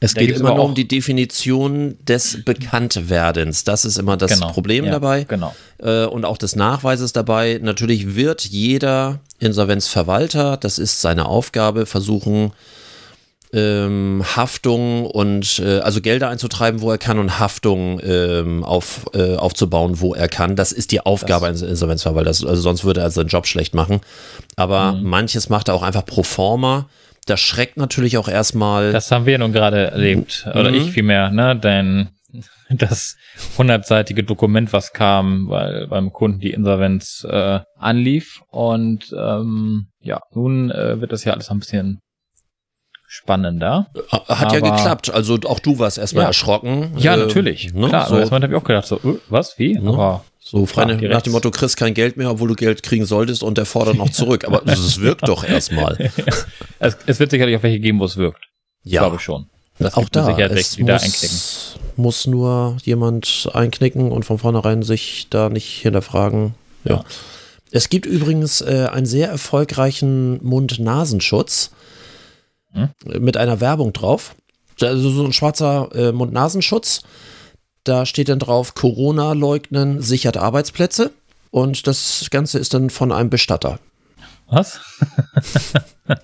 [0.00, 3.64] Es Da geht immer nur um die Definition des Bekanntwerdens.
[3.64, 5.24] Das ist immer das Genau, Problem ja, dabei.
[5.24, 5.54] Genau.
[5.78, 7.60] äh, und auch des Nachweises dabei.
[7.62, 12.52] Natürlich wird jeder Insolvenzverwalter, das ist seine Aufgabe, versuchen,
[13.52, 19.34] ähm, Haftung und äh, also Gelder einzutreiben, wo er kann und Haftung ähm, auf, äh,
[19.34, 20.54] aufzubauen, wo er kann.
[20.54, 22.44] Das ist die Aufgabe eines Insolvenzverwalters.
[22.44, 24.00] Also sonst würde er seinen Job schlecht machen.
[24.56, 25.02] Aber Mhm.
[25.02, 26.88] manches macht er auch einfach pro forma.
[27.30, 28.92] Das schreckt natürlich auch erstmal.
[28.92, 30.46] Das haben wir nun gerade erlebt.
[30.50, 30.76] Oder Mhm.
[30.76, 31.56] ich vielmehr, ne?
[31.56, 32.10] Dein
[32.70, 33.16] das
[33.58, 38.40] hundertseitige Dokument, was kam, weil beim Kunden die Insolvenz äh, anlief.
[38.48, 42.00] Und ähm, ja, nun äh, wird das ja alles ein bisschen
[43.08, 43.86] spannender.
[44.10, 45.10] Hat ja aber- geklappt.
[45.12, 46.28] Also auch du warst erstmal Ja.
[46.28, 46.92] erschrocken.
[46.96, 47.74] Ja, Äh, natürlich.
[47.74, 47.88] ne?
[47.88, 49.74] Klar, so, aber erstmal habe ich auch gedacht, so, äh, was, wie?
[49.74, 49.88] Ne?
[49.90, 53.06] Aber so frei Ja, nach dem Motto, kriegst kein Geld mehr, obwohl du Geld kriegen
[53.06, 54.44] solltest und der fordert noch zurück.
[54.44, 56.10] Aber es wirkt doch erstmal.
[56.78, 58.44] es, es wird sicherlich auch welche geben, wo es wirkt.
[58.82, 59.46] Ja, Glaube ich schon.
[59.78, 60.36] Das auch da.
[60.38, 66.54] Es muss, muss nur jemand einknicken und von vornherein sich da nicht hinterfragen.
[66.84, 66.96] Ja.
[66.96, 67.04] Ja.
[67.72, 71.70] Es gibt übrigens äh, einen sehr erfolgreichen Mund-Nasenschutz
[72.72, 72.88] Hm?
[73.18, 74.34] mit einer Werbung drauf.
[74.80, 77.02] Also so ein schwarzer äh, Mund-Nasenschutz.
[77.84, 81.12] Da steht dann drauf, Corona leugnen sichert Arbeitsplätze.
[81.50, 83.78] Und das Ganze ist dann von einem Bestatter.
[84.48, 84.80] Was?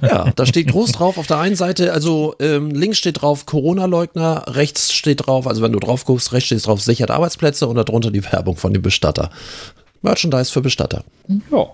[0.02, 4.42] Ja, da steht groß drauf auf der einen Seite, also ähm, links steht drauf Corona-Leugner,
[4.48, 8.10] rechts steht drauf, also wenn du drauf guckst, rechts steht drauf sichert Arbeitsplätze und darunter
[8.10, 9.30] die Werbung von dem Bestatter.
[10.02, 11.04] Merchandise für Bestatter.
[11.52, 11.66] Ja.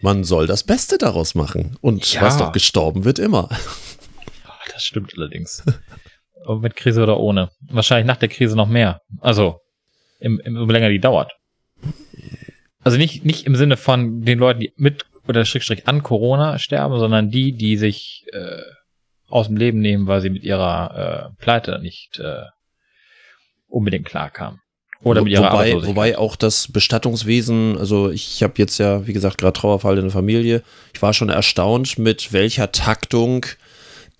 [0.00, 1.76] Man soll das Beste daraus machen.
[1.82, 2.22] Und Ja.
[2.22, 3.50] was doch gestorben wird immer.
[4.72, 5.62] Das stimmt allerdings.
[6.48, 7.50] Ob mit Krise oder ohne.
[7.70, 9.02] Wahrscheinlich nach der Krise noch mehr.
[9.20, 9.60] Also,
[10.18, 11.32] im, im, umso länger die dauert.
[12.82, 16.98] Also nicht, nicht im Sinne von den Leuten, die mit oder Schrägstrich an Corona sterben,
[16.98, 18.62] sondern die, die sich äh,
[19.28, 22.44] aus dem Leben nehmen, weil sie mit ihrer äh, Pleite nicht äh,
[23.68, 24.60] unbedingt klarkamen.
[25.02, 29.36] Oder mit ihrer wobei, wobei auch das Bestattungswesen, also ich habe jetzt ja, wie gesagt,
[29.36, 30.62] gerade Trauerfall in der Familie.
[30.94, 33.44] Ich war schon erstaunt, mit welcher Taktung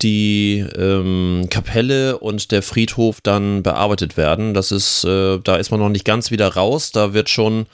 [0.03, 4.55] die ähm, Kapelle und der Friedhof dann bearbeitet werden.
[4.55, 6.93] Das ist, äh, da ist man noch nicht ganz wieder raus.
[6.93, 7.67] Da wird schon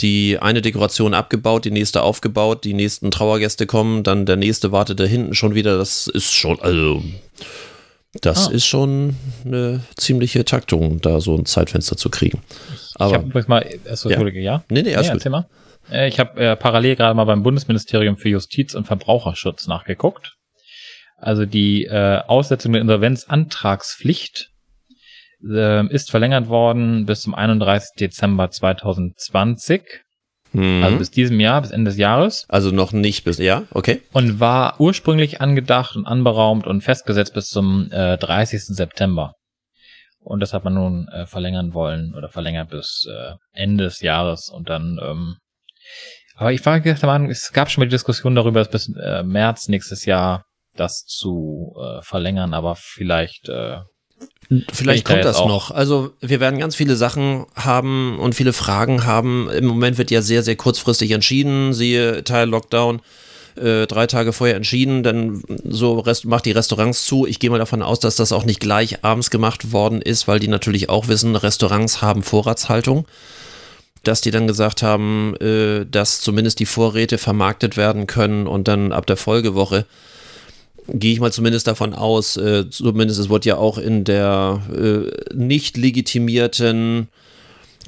[0.00, 5.00] die eine Dekoration abgebaut, die nächste aufgebaut, die nächsten Trauergäste kommen, dann der nächste wartet
[5.00, 5.76] da hinten schon wieder.
[5.76, 7.02] Das ist schon, also
[8.20, 8.50] das Ah.
[8.52, 12.42] ist schon eine ziemliche Taktung, da so ein Zeitfenster zu kriegen.
[12.74, 14.20] ich Aber habe übrigens mal, achso, Ja.
[14.28, 14.64] Ja?
[14.70, 15.20] nee, nee, alles ja, gut.
[15.20, 15.46] erzähl mal.
[15.90, 20.36] Äh, Ich habe äh, parallel gerade mal beim Bundesministerium für Justiz und Verbraucherschutz nachgeguckt.
[21.22, 24.50] Also die äh, Aussetzung der Insolvenzantragspflicht
[25.48, 27.90] äh, ist verlängert worden bis zum 31.
[27.98, 29.82] Dezember 2020,
[30.54, 30.82] Mhm.
[30.84, 32.44] also bis diesem Jahr, bis Ende des Jahres.
[32.48, 34.02] Also noch nicht bis, ja, okay.
[34.12, 38.64] Und war ursprünglich angedacht und anberaumt und festgesetzt bis zum äh, 30.
[38.64, 39.32] September.
[40.20, 44.50] Und das hat man nun äh, verlängern wollen oder verlängert bis äh, Ende des Jahres
[44.50, 44.98] und dann.
[45.02, 45.36] Ähm,
[46.34, 49.22] aber ich war der Meinung, es gab schon mal die Diskussion darüber, es bis äh,
[49.22, 50.44] März nächstes Jahr
[50.76, 53.48] das zu äh, verlängern, aber vielleicht.
[53.48, 53.78] Äh,
[54.72, 55.48] Vielleicht Ich da kommt jetzt das auch.
[55.48, 55.70] noch.
[55.70, 59.48] Also wir werden ganz viele Sachen haben und viele Fragen haben.
[59.50, 61.72] Im Moment wird ja sehr, sehr kurzfristig entschieden.
[61.72, 63.00] Siehe Teil Lockdown.
[63.56, 67.26] Äh, drei Tage vorher entschieden, dann so Rest, macht die Restaurants zu.
[67.26, 70.38] Ich gehe mal davon aus, dass das auch nicht gleich abends gemacht worden ist, weil
[70.38, 73.06] die natürlich auch wissen, Restaurants haben Vorratshaltung.
[74.04, 78.90] Dass die dann gesagt haben, äh, dass zumindest die Vorräte vermarktet werden können und dann
[78.92, 79.86] ab der Folgewoche
[80.88, 85.34] gehe ich mal zumindest davon aus, äh, zumindest es wurde ja auch in der äh,
[85.34, 87.08] nicht legitimierten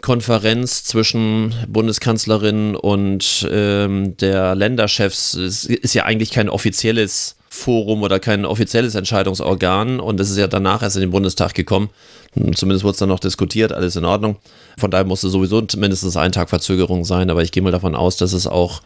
[0.00, 8.18] Konferenz zwischen Bundeskanzlerin und ähm, der Länderchefs, es ist ja eigentlich kein offizielles Forum oder
[8.18, 11.88] kein offizielles Entscheidungsorgan und es ist ja danach erst in den Bundestag gekommen.
[12.34, 14.36] Zumindest wurde es dann noch diskutiert, alles in Ordnung.
[14.76, 18.16] Von daher musste sowieso mindestens ein Tag Verzögerung sein, aber ich gehe mal davon aus,
[18.16, 18.82] dass es auch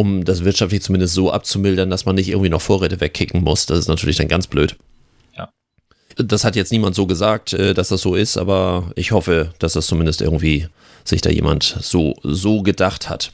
[0.00, 3.66] um das wirtschaftlich zumindest so abzumildern, dass man nicht irgendwie noch Vorräte wegkicken muss.
[3.66, 4.76] Das ist natürlich dann ganz blöd.
[5.36, 5.50] Ja.
[6.16, 9.74] Das hat jetzt niemand so gesagt, äh, dass das so ist, aber ich hoffe, dass
[9.74, 10.68] das zumindest irgendwie
[11.04, 13.32] sich da jemand so, so gedacht hat.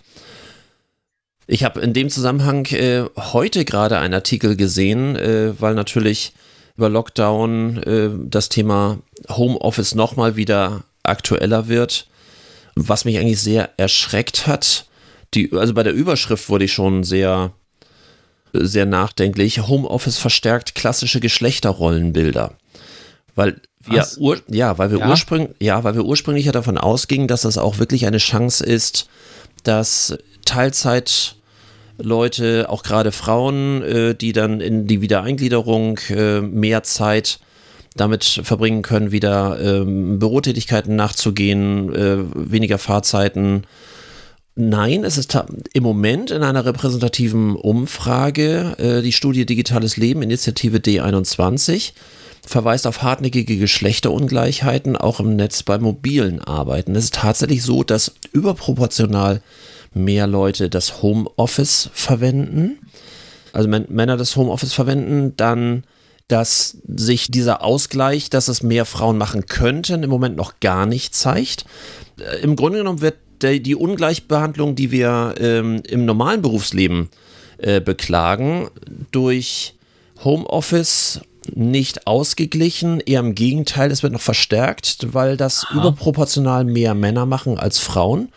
[1.47, 6.33] Ich habe in dem Zusammenhang äh, heute gerade einen Artikel gesehen, äh, weil natürlich
[6.77, 8.99] über Lockdown äh, das Thema
[9.29, 12.09] Homeoffice nochmal wieder aktueller wird,
[12.75, 14.87] was mich eigentlich sehr erschreckt hat.
[15.37, 17.53] Die, also bei der Überschrift wurde ich schon sehr,
[18.53, 19.69] sehr nachdenklich.
[19.69, 22.55] Homeoffice verstärkt klassische Geschlechterrollenbilder.
[23.35, 25.11] Weil wir, ur, ja, weil wir Ja?
[25.11, 29.09] ursprünglich, ja, weil wir ursprünglich ja davon ausgingen, dass das auch wirklich eine Chance ist,
[29.63, 37.41] dass Teilzeitleute, auch gerade Frauen, äh, die dann in die Wiedereingliederung äh, mehr Zeit
[37.95, 43.65] damit verbringen können, wieder ähm, Bürotätigkeiten nachzugehen, äh, weniger Fahrzeiten.
[44.59, 45.39] Nein, es ist
[45.75, 51.93] im Moment in einer repräsentativen Umfrage, äh, die Studie Digitales Leben, Initiative D21,
[52.41, 56.97] verweist auf hartnäckige Geschlechterungleichheiten auch im Netz bei mobilen Arbeiten.
[56.97, 59.43] Es ist tatsächlich so, dass überproportional
[59.93, 62.79] mehr Leute das Homeoffice verwenden,
[63.53, 65.85] also Män- Männer das Homeoffice verwenden, dann
[66.29, 71.15] dass sich dieser Ausgleich, dass es mehr Frauen machen könnten, im Moment noch gar nicht
[71.15, 71.67] zeigt.
[72.19, 77.09] Äh, Im Grunde genommen wird der, die Ungleichbehandlung, die wir ähm, im normalen Berufsleben
[77.59, 78.69] äh, beklagen,
[79.11, 79.75] durch
[80.25, 81.21] Homeoffice
[81.55, 87.59] nicht ausgeglichen, eher im Gegenteil, es wird noch verstärkt, weil das überproportional mehr Männer machen
[87.59, 88.31] als Frauen.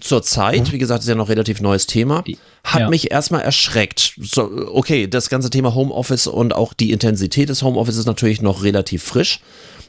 [0.00, 2.22] Zurzeit, wie gesagt, ist ja noch relativ neues Thema,
[2.64, 2.90] hat ja.
[2.90, 4.14] mich erstmal erschreckt.
[4.20, 8.62] So, okay, das ganze Thema Homeoffice und auch die Intensität des Homeoffice ist natürlich noch
[8.62, 9.40] relativ frisch,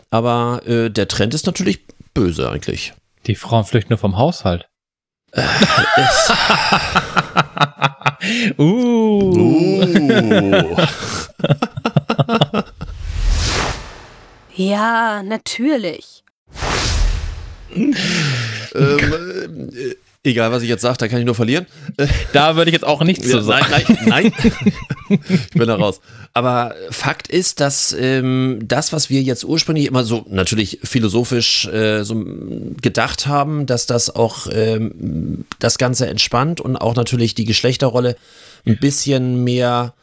[0.09, 1.81] aber äh, der Trend ist natürlich
[2.13, 2.93] böse eigentlich.
[3.27, 4.67] Die Frauen flüchten nur vom Haushalt.
[8.57, 9.55] uh.
[14.57, 16.23] Ja, natürlich.
[17.75, 17.93] ähm,
[18.73, 19.95] äh,
[20.27, 21.65] egal, was ich jetzt sage, da kann ich nur verlieren.
[22.33, 23.65] Da würde ich jetzt auch nichts zu sagen.
[23.71, 24.33] Nein, nein,
[25.09, 25.19] nein.
[25.29, 26.01] ich bin da raus.
[26.33, 32.03] Aber Fakt ist, dass ähm, das, was wir jetzt ursprünglich immer so natürlich philosophisch äh,
[32.03, 32.23] so
[32.81, 38.15] gedacht haben, dass das auch ähm, das Ganze entspannt und auch natürlich die Geschlechterrolle
[38.65, 39.93] ein bisschen mehr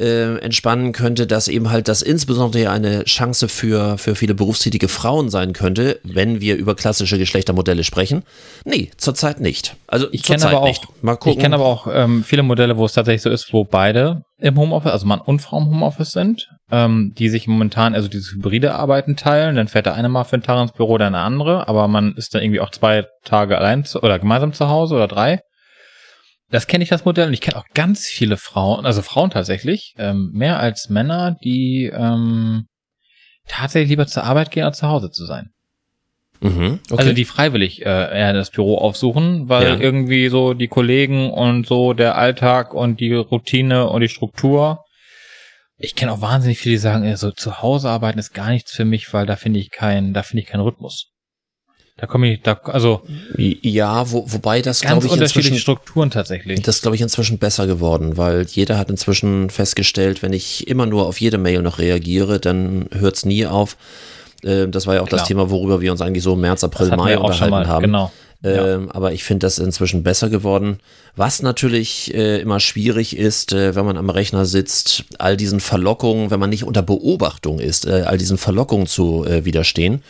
[0.00, 5.28] äh, entspannen könnte, dass eben halt das insbesondere eine Chance für, für viele berufstätige Frauen
[5.28, 8.22] sein könnte, wenn wir über klassische Geschlechtermodelle sprechen.
[8.64, 9.76] Nee, zurzeit nicht.
[9.86, 10.82] Also Ich kenne aber auch, nicht.
[11.02, 11.32] Mal gucken.
[11.32, 14.58] ich kenne aber auch ähm, viele Modelle, wo es tatsächlich so ist, wo beide im
[14.58, 18.74] Homeoffice, also Mann und Frau im Homeoffice sind, ähm, die sich momentan, also dieses hybride
[18.74, 19.56] Arbeiten teilen.
[19.56, 22.14] Dann fährt der eine mal für einen Tag ins Büro, der eine andere, aber man
[22.14, 25.40] ist dann irgendwie auch zwei Tage allein zu, oder gemeinsam zu Hause oder drei.
[26.50, 29.94] Das kenne ich das Modell und ich kenne auch ganz viele Frauen, also Frauen tatsächlich,
[29.98, 32.66] ähm, mehr als Männer, die ähm,
[33.46, 35.50] tatsächlich lieber zur Arbeit gehen, als zu Hause zu sein.
[36.40, 36.98] Mhm, okay.
[36.98, 39.78] Also die freiwillig äh, eher das Büro aufsuchen, weil Ja.
[39.78, 44.84] irgendwie so die Kollegen und so der Alltag und die Routine und die Struktur.
[45.76, 48.84] Ich kenne auch wahnsinnig viele, die sagen, so zu Hause arbeiten ist gar nichts für
[48.84, 51.09] mich, weil da finde ich keinen, da finde ich keinen Rhythmus.
[52.00, 53.02] Da komme ich, da, also
[53.36, 56.62] Ja, wo, wobei das glaube ich unterschiedliche inzwischen Strukturen tatsächlich.
[56.62, 61.06] das glaube ich inzwischen besser geworden, weil jeder hat inzwischen festgestellt, wenn ich immer nur
[61.06, 63.76] auf jede Mail noch reagiere, dann hört es nie auf.
[64.42, 65.28] Äh, Das war ja auch das Klar.
[65.28, 67.82] Thema, worüber wir uns eigentlich so im März, April, Das Mai unterhalten mal, haben.
[67.82, 68.10] genau.
[68.42, 68.76] Ja.
[68.76, 70.78] Ähm, aber ich finde das inzwischen besser geworden.
[71.14, 76.30] Was natürlich äh, immer schwierig ist, äh, wenn man am Rechner sitzt, all diesen Verlockungen,
[76.30, 80.02] wenn man nicht unter Beobachtung ist, äh, all diesen Verlockungen zu äh, widerstehen.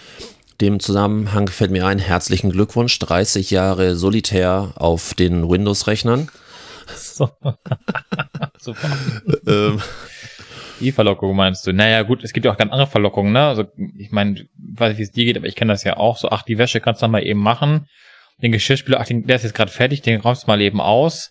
[0.60, 6.28] Dem Zusammenhang fällt mir ein, herzlichen Glückwunsch, 30 Jahre solitär auf den Windows-Rechnern.
[6.94, 7.30] So.
[8.58, 8.90] Super.
[9.46, 9.80] Ähm,
[10.80, 11.72] Die Verlockung meinst du?
[11.72, 13.46] Naja, gut, es gibt ja auch ganz andere Verlockungen, ne?
[13.46, 13.64] Also,
[13.96, 16.16] ich meine, weiß nicht, wie es dir geht, aber ich kenne das ja auch.
[16.18, 17.86] So, ach, die Wäsche kannst du dann mal eben machen.
[18.42, 21.30] Den Geschirrspüler, ach, den, der ist jetzt gerade fertig, den räumst du mal eben aus.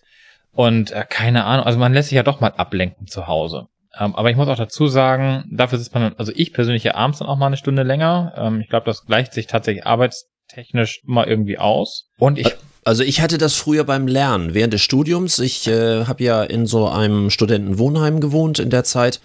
[0.52, 3.66] Und äh, keine Ahnung, also man lässt sich ja doch mal ablenken zu Hause.
[3.98, 6.94] Ähm, aber ich muss auch dazu sagen, dafür sitzt man, dann- also ich persönlich ja
[6.94, 8.32] abends dann auch mal eine Stunde länger.
[8.36, 12.08] Ähm, ich glaube, das gleicht sich tatsächlich arbeitstechnisch immer irgendwie aus.
[12.18, 15.38] Und ich Also ich hatte das früher beim Lernen während des Studiums.
[15.38, 19.20] Ich äh, habe ja in so einem Studentenwohnheim gewohnt in der Zeit.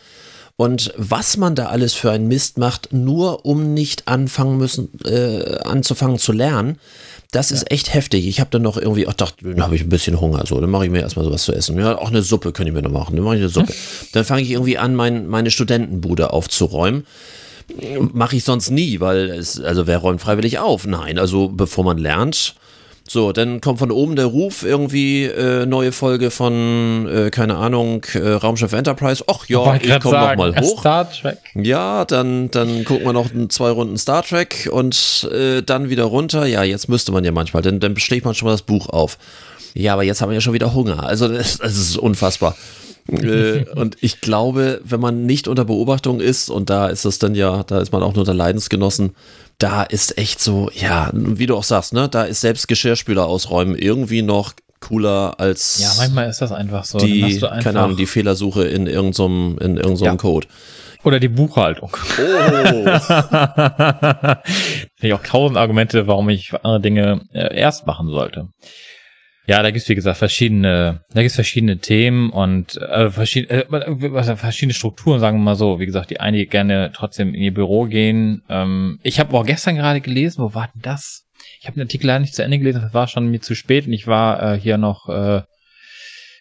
[0.58, 5.58] Und was man da alles für einen Mist macht, nur um nicht anfangen müssen, äh,
[5.64, 6.80] anzufangen zu lernen,
[7.32, 8.28] das ist echt heftig.
[8.28, 10.70] Ich habe dann noch irgendwie, ach, dachte, dann habe ich ein bisschen Hunger, so, dann
[10.70, 11.78] mache ich mir erstmal sowas zu essen.
[11.78, 13.16] Ja, auch eine Suppe könnte ich mir noch machen.
[13.16, 13.74] Dann mache ich eine Suppe.
[14.14, 17.06] Dann fange ich irgendwie an, mein, meine Studentenbude aufzuräumen.
[18.14, 20.86] Mache ich sonst nie, weil es, also wer räumt freiwillig auf?
[20.86, 22.56] Nein, also bevor man lernt.
[23.08, 28.04] So, dann kommt von oben der Ruf, irgendwie äh, neue Folge von, äh, keine Ahnung,
[28.16, 29.24] äh, Raumschiff Enterprise.
[29.28, 30.80] Ach ja, ich grad komme noch sagen, mal hoch.
[30.80, 31.38] Star Trek.
[31.54, 36.48] Ja, dann, dann gucken wir noch zwei Runden Star Trek und äh, dann wieder runter.
[36.48, 39.20] Ja, jetzt müsste man ja manchmal, denn dann schlägt man schon mal das Buch auf.
[39.76, 41.04] Ja, aber jetzt haben wir ja schon wieder Hunger.
[41.04, 42.56] Also das, das ist unfassbar.
[43.12, 47.36] äh, und ich glaube, wenn man nicht unter Beobachtung ist, und da ist es dann
[47.36, 49.16] ja, da ist man auch nur der Leidensgenossen,
[49.58, 53.76] da ist echt so, ja, wie du auch sagst, ne, da ist selbst Geschirrspüler ausräumen
[53.78, 57.00] irgendwie noch cooler als Ja, manchmal ist das einfach so.
[57.00, 60.16] Die, hast du einfach, keine Ahnung, die Fehlersuche in irgendeinem, in irgendeinem Ja.
[60.18, 60.48] Code.
[61.04, 61.96] Oder die Buchhaltung.
[62.18, 63.02] Oh, Finde
[65.02, 68.48] ich auch tausend Argumente, warum ich andere Dinge äh, erst machen sollte.
[69.48, 74.74] Ja, da gibt's wie gesagt verschiedene, da gibt's verschiedene Themen und äh, verschiedene, äh, verschiedene
[74.74, 75.80] Strukturen, sagen wir mal so.
[75.80, 78.42] Wie gesagt, die einige gerne trotzdem in ihr Büro gehen.
[78.50, 81.26] Ähm, ich habe auch gestern gerade gelesen, wo war denn das?
[81.60, 83.86] Ich habe den Artikel leider nicht zu Ende gelesen, das war schon mir zu spät
[83.86, 85.42] und ich war äh, hier noch äh,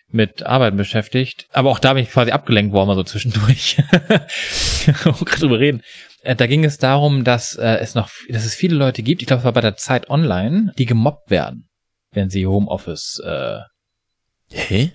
[0.09, 1.47] mit Arbeiten beschäftigt.
[1.53, 3.77] Aber auch da bin ich quasi abgelenkt worden, mal so zwischendurch.
[4.87, 5.83] Gerade drüber reden.
[6.23, 9.27] Äh, Da ging es darum, dass äh, es noch, dass es viele Leute gibt, ich
[9.27, 11.69] glaube, es war bei der Zeit Online, die gemobbt werden,
[12.15, 13.59] wenn sie Homeoffice äh,
[14.53, 14.93] hä?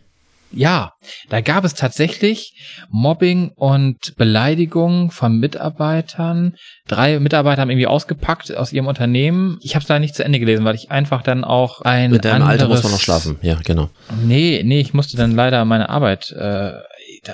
[0.51, 0.93] ja,
[1.29, 2.53] da gab es tatsächlich
[2.89, 6.55] Mobbing und Beleidigung von Mitarbeitern.
[6.87, 9.59] Drei Mitarbeiter haben irgendwie ausgepackt aus ihrem Unternehmen.
[9.61, 12.25] Ich habe es da nicht zu Ende gelesen, weil ich einfach dann auch ein Mit
[12.25, 13.37] deinem anderes, Alter muss man noch schlafen.
[13.43, 13.89] Ja, genau.
[14.23, 16.31] Nee, nee, ich musste dann leider meine Arbeit.
[16.31, 16.71] Äh,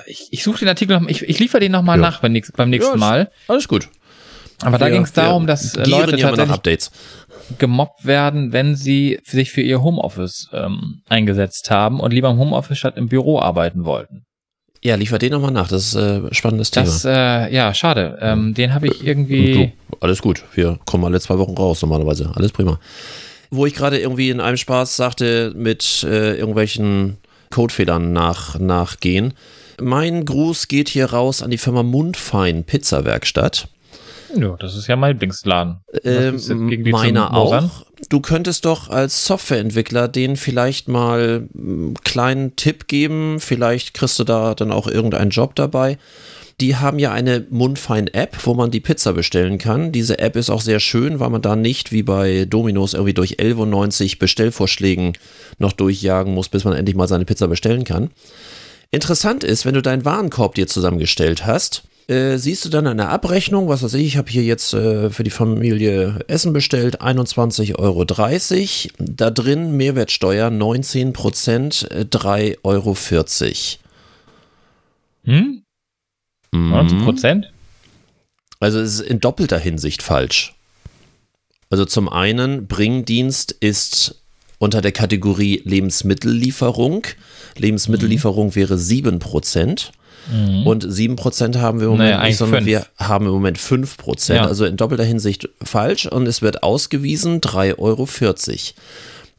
[0.07, 2.01] ich ich suche den Artikel noch, ich, ich liefere den noch mal Ja.
[2.01, 3.31] nach beim nächsten, nächsten Ja, Mal.
[3.47, 3.88] Alles gut.
[4.61, 6.91] Aber da Wir- ging es darum, dass äh, Leute ja tatsächlich Updates.
[7.57, 12.77] Gemobbt werden, wenn sie sich für ihr Homeoffice ähm, eingesetzt haben und lieber im Homeoffice
[12.77, 14.25] statt im Büro arbeiten wollten.
[14.85, 15.67] Ja, liefer den nochmal nach.
[15.67, 16.85] Das ist äh, ein spannendes Thema.
[16.85, 18.19] Das, äh, ja, schade.
[18.21, 19.73] Ähm, den habe ich irgendwie.
[19.89, 20.43] Du, alles gut.
[20.53, 22.31] Wir kommen alle zwei Wochen raus normalerweise.
[22.35, 22.79] Alles prima.
[23.49, 27.17] Wo ich gerade irgendwie in einem Spaß sagte, mit äh, irgendwelchen
[27.49, 29.33] Codefehlern nach, nachgehen.
[29.81, 33.67] Mein Gruß geht hier raus an die Firma Mundfein Pizzawerkstatt.
[34.34, 35.78] Ja, das ist ja mein Lieblingsladen.
[36.03, 36.39] Ähm,
[36.91, 37.86] meiner auch.
[38.09, 43.39] Du könntest doch als Softwareentwickler denen vielleicht mal einen kleinen Tipp geben.
[43.39, 45.97] Vielleicht kriegst du da dann auch irgendeinen Job dabei.
[46.61, 49.91] Die haben ja eine Mundfein-App, wo man die Pizza bestellen kann.
[49.91, 53.39] Diese App ist auch sehr schön, weil man da nicht wie bei Dominos irgendwie durch
[53.39, 55.17] 11,90 Bestellvorschlägen
[55.57, 58.09] noch durchjagen muss, bis man endlich mal seine Pizza bestellen kann.
[58.91, 63.68] Interessant ist, wenn du deinen Warenkorb dir zusammengestellt hast, äh, siehst du dann eine Abrechnung,
[63.68, 68.06] was weiß ich, ich habe hier jetzt äh, für die Familie Essen bestellt, 21,30 Euro.
[68.97, 72.95] Da drin Mehrwertsteuer 19 Prozent, äh, 3,40 Euro.
[75.24, 75.64] Hm?
[76.53, 77.51] 19 Prozent?
[78.60, 80.56] Also es ist in doppelter Hinsicht falsch.
[81.70, 84.22] Also zum einen, Bringdienst ist
[84.60, 87.08] unter der Kategorie Lebensmittellieferung.
[87.58, 89.91] Lebensmittellieferung wäre 7%.
[90.65, 92.67] Und 7% haben wir im Moment Naja, nicht, sondern fünf.
[92.67, 94.34] wir haben im Moment 5%.
[94.34, 94.45] Ja.
[94.45, 98.07] Also in doppelter Hinsicht falsch und es wird ausgewiesen 3,40 Euro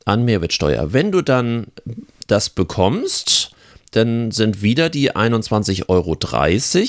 [0.04, 0.92] an Mehrwertsteuer.
[0.92, 1.66] Wenn du dann
[2.28, 3.50] das bekommst,
[3.90, 6.16] dann sind wieder die 21,30 Euro.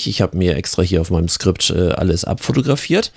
[0.10, 3.12] Ich habe mir extra hier auf meinem Skript äh, alles abfotografiert.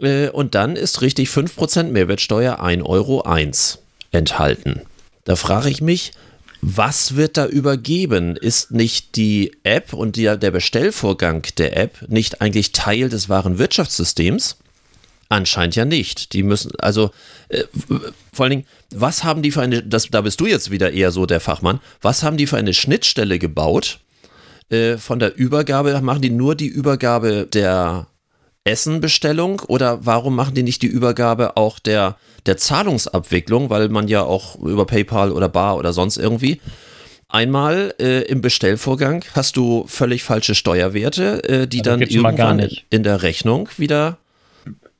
[0.00, 3.24] Äh, und dann ist richtig 5% Mehrwertsteuer 1,01 Euro
[4.10, 4.82] enthalten.
[5.24, 6.12] Da frage ich mich,
[6.68, 8.34] was wird da übergeben?
[8.34, 13.58] Ist nicht die App und die, der Bestellvorgang der App nicht eigentlich Teil des wahren
[13.58, 14.56] Wirtschaftssystems?
[15.28, 16.32] Anscheinend ja nicht.
[16.32, 17.12] Die müssen, also
[17.50, 17.62] äh,
[18.32, 21.12] vor allen Dingen, was haben die für eine, das, da bist du jetzt wieder eher
[21.12, 24.00] so der Fachmann, was haben die für eine Schnittstelle gebaut
[24.68, 26.00] äh, von der Übergabe?
[26.00, 28.08] Machen die nur die Übergabe der
[28.66, 34.22] Essenbestellung oder warum machen die nicht die Übergabe auch der, der Zahlungsabwicklung, weil man ja
[34.22, 36.60] auch über PayPal oder Bar oder sonst irgendwie
[37.28, 42.64] Einmal äh, im Bestellvorgang hast du völlig falsche Steuerwerte, äh, die Also dann irgendwann in,
[42.66, 42.86] nicht.
[42.90, 44.18] in der Rechnung wieder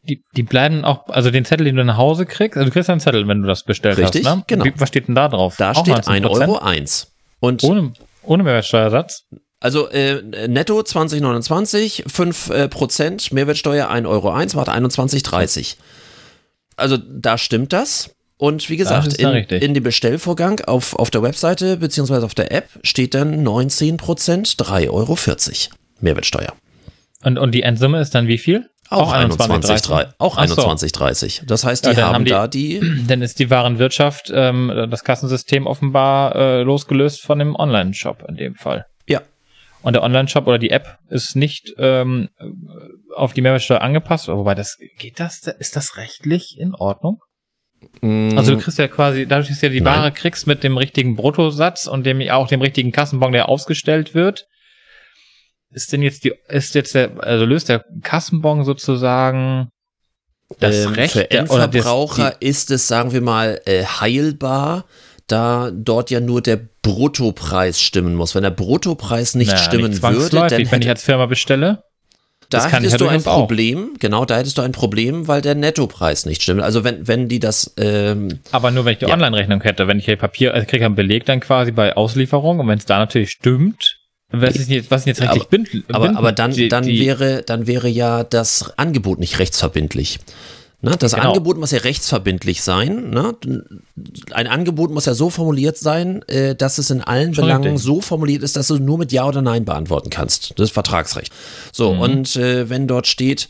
[0.03, 2.91] Die, die bleiben auch, also den Zettel, den du nach Hause kriegst, also du kriegst
[2.91, 4.45] einen Zettel, wenn du das bestellt Richtig, hast, ne?
[4.49, 4.65] genau.
[4.65, 5.55] Wie, was steht denn da drauf?
[5.57, 6.23] Da Auch steht 19%?
[6.23, 6.59] 1,01 Euro.
[6.59, 7.13] Eins.
[7.39, 7.93] Und Ohne,
[8.25, 9.25] ohne Mehrwertsteuersatz?
[9.61, 15.77] Also äh, netto 2029, 5 äh, Prozent Mehrwertsteuer 1,01 Euro, warte 21,30.
[16.77, 18.11] Also da stimmt das.
[18.39, 22.69] Und wie gesagt, in, in dem Bestellvorgang auf, auf der Webseite beziehungsweise auf der App
[22.83, 25.17] steht dann 19 Prozent 3,40 Euro
[26.01, 26.53] Mehrwertsteuer.
[27.25, 28.69] Und, und die Endsumme ist dann wie viel?
[28.91, 29.91] Auch 21,30.
[29.91, 30.07] 21,30.
[30.19, 30.63] Auch Ach so.
[30.69, 31.47] 21,30.
[31.47, 35.03] Das heißt, die Ja, haben, haben die- da die Dann ist die Warenwirtschaft, ähm, das
[35.03, 38.85] Kassensystem offenbar äh, losgelöst von dem Online-Shop in dem Fall.
[39.87, 42.29] Und der Online-Shop oder die App ist nicht ähm,
[43.15, 44.27] auf die Mehrwertsteuer angepasst.
[44.27, 45.47] Wobei das geht das?
[45.47, 47.21] Ist das rechtlich in Ordnung?
[48.03, 49.85] Also du kriegst ja quasi, dadurch, dass du ja die.
[49.85, 54.49] Ware kriegst mit dem richtigen Bruttosatz und dem auch dem richtigen Kassenbon, der ausgestellt wird,
[55.71, 59.69] ist denn jetzt die, ist jetzt der, also löst der Kassenbon sozusagen
[60.59, 64.87] das ähm, Recht für der, oder das, Endverbraucher ist es, sagen wir mal, äh, heilbar,
[65.29, 66.57] da dort ja nur der
[66.87, 68.35] Bruttopreis stimmen muss.
[68.35, 71.83] Wenn der Bruttopreis nicht Naja, stimmen nicht würde, dann wenn ich hätte, als Firma bestelle.
[72.51, 73.39] da das hättest du ein durchaus auch.
[73.41, 76.63] Problem, genau, da hättest du ein Problem, weil der Nettopreis nicht stimmt.
[76.63, 79.15] Also wenn, wenn die das, ähm, Aber nur wenn ich die Ja.
[79.15, 82.61] Online-Rechnung hätte, wenn ich hier Papier, also ich kriege einen Beleg dann quasi bei Auslieferung
[82.61, 83.99] und wenn es da natürlich stimmt,
[84.31, 87.01] was ist jetzt, was ist jetzt rechtlich aber, bind, aber, aber dann, die- dann die-
[87.01, 90.19] wäre, dann wäre ja das Angebot nicht rechtsverbindlich.
[90.83, 90.95] Ne?
[90.99, 91.29] Das Genau.
[91.29, 93.11] Angebot muss ja rechtsverbindlich sein.
[93.11, 93.35] Ne?
[94.33, 97.83] Ein Angebot muss ja so formuliert sein, äh, dass es in allen Schon Belangen richtig.
[97.83, 100.53] so formuliert ist, dass du nur mit Ja oder Nein beantworten kannst.
[100.59, 101.33] Das ist Vertragsrecht.
[101.73, 102.01] So, Mhm.
[102.01, 103.49] und äh, wenn dort steht,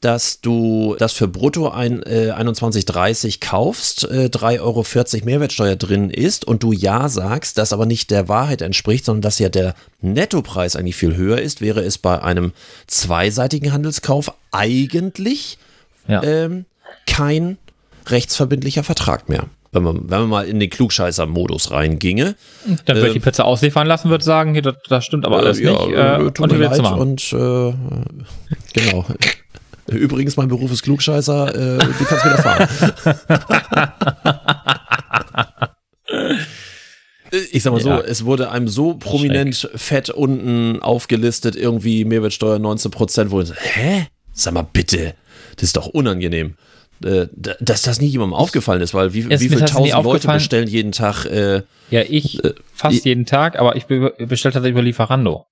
[0.00, 6.46] dass du das für brutto ein, äh, 21,30 kaufst, äh, 3,40 Euro Mehrwertsteuer drin ist
[6.46, 10.74] und du ja sagst, das aber nicht der Wahrheit entspricht, sondern dass ja der Nettopreis
[10.76, 12.52] eigentlich viel höher ist, wäre es bei einem
[12.86, 15.58] zweiseitigen Handelskauf eigentlich
[16.10, 16.22] ja.
[16.22, 16.64] ähm,
[17.06, 17.58] kein
[18.06, 19.44] rechtsverbindlicher Vertrag mehr.
[19.72, 22.34] Wenn man, wenn man mal in den Klugscheißer-Modus reinginge.
[22.86, 25.36] dann würde ich äh, die Pizza ausliefern lassen, würde sagen, hier, das, das stimmt aber
[25.36, 25.90] alles Äh, ja, nicht.
[25.96, 27.72] äh, Äh, tut und mir leid und äh,
[28.72, 29.04] genau.
[29.86, 32.68] Übrigens, mein Beruf ist Klugscheißer, äh, du kannst wieder fahren.
[37.52, 38.00] Ich sag mal so, Ja.
[38.00, 43.54] es wurde einem so prominent fett unten aufgelistet, irgendwie Mehrwertsteuer 19 Prozent, wo ich so,
[43.54, 44.08] hä?
[44.32, 45.14] Sag mal bitte,
[45.60, 46.54] das ist doch unangenehm.
[47.04, 47.28] Äh,
[47.60, 51.24] dass das nie jemandem aufgefallen ist, weil wie, wie viele tausend Leute bestellen jeden Tag
[51.24, 55.46] äh, Ja, ich Äh, fast jeden Tag, aber ich be bestelle tatsächlich über Lieferando.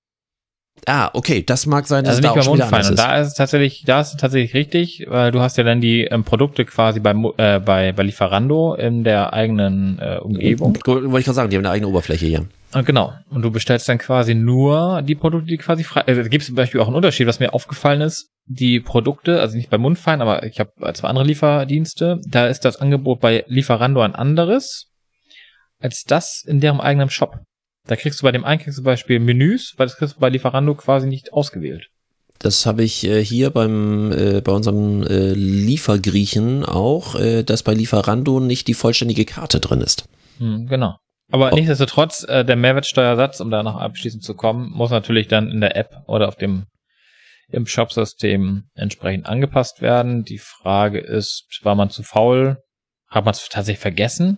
[0.85, 2.99] Ah, okay, das mag sein, dass Also es da nicht auch schon Und ist.
[2.99, 6.65] da ist tatsächlich, da ist tatsächlich richtig, weil du hast ja dann die ähm, Produkte
[6.65, 10.77] quasi bei, äh, bei, bei Lieferando in der eigenen äh, Umgebung.
[10.85, 12.45] Wollte ich gerade sagen, die haben eine eigene Oberfläche hier.
[12.71, 13.13] Ah, genau.
[13.29, 16.01] Und du bestellst dann quasi nur die Produkte, die quasi frei.
[16.01, 18.29] Also, da gibt es zum Beispiel auch einen Unterschied, was mir aufgefallen ist.
[18.45, 22.19] Die Produkte, also nicht bei Mundfein, aber ich habe zwei andere Lieferdienste.
[22.27, 24.89] Da ist das Angebot bei Lieferando ein anderes
[25.79, 27.39] als das in deren eigenen Shop.
[27.87, 30.19] Da kriegst du bei dem einen kriegst du zum Beispiel Menüs, weil das kriegst du
[30.19, 31.89] bei Lieferando quasi nicht ausgewählt.
[32.37, 37.73] Das habe ich äh, hier beim äh, bei unserem äh, Liefergriechen auch, äh, dass bei
[37.73, 40.05] Lieferando nicht die vollständige Karte drin ist.
[40.37, 40.97] Hm, genau.
[41.31, 41.55] Aber Oh.
[41.55, 45.75] nichtsdestotrotz, äh, der Mehrwertsteuersatz, um da noch abschließend zu kommen, muss natürlich dann in der
[45.75, 46.65] App oder auf dem
[47.51, 50.23] im Shopsystem entsprechend angepasst werden.
[50.23, 52.57] Die Frage ist, war man zu faul?
[53.07, 54.37] Hat man es tatsächlich vergessen?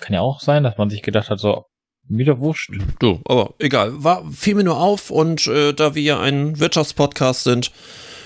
[0.00, 1.64] Kann ja auch sein, dass man sich gedacht hat, so,
[2.08, 2.70] mir doch wurscht.
[3.00, 7.42] Du, aber egal, war fiel mir nur auf und äh, da wir ja ein Wirtschaftspodcast
[7.44, 7.72] sind,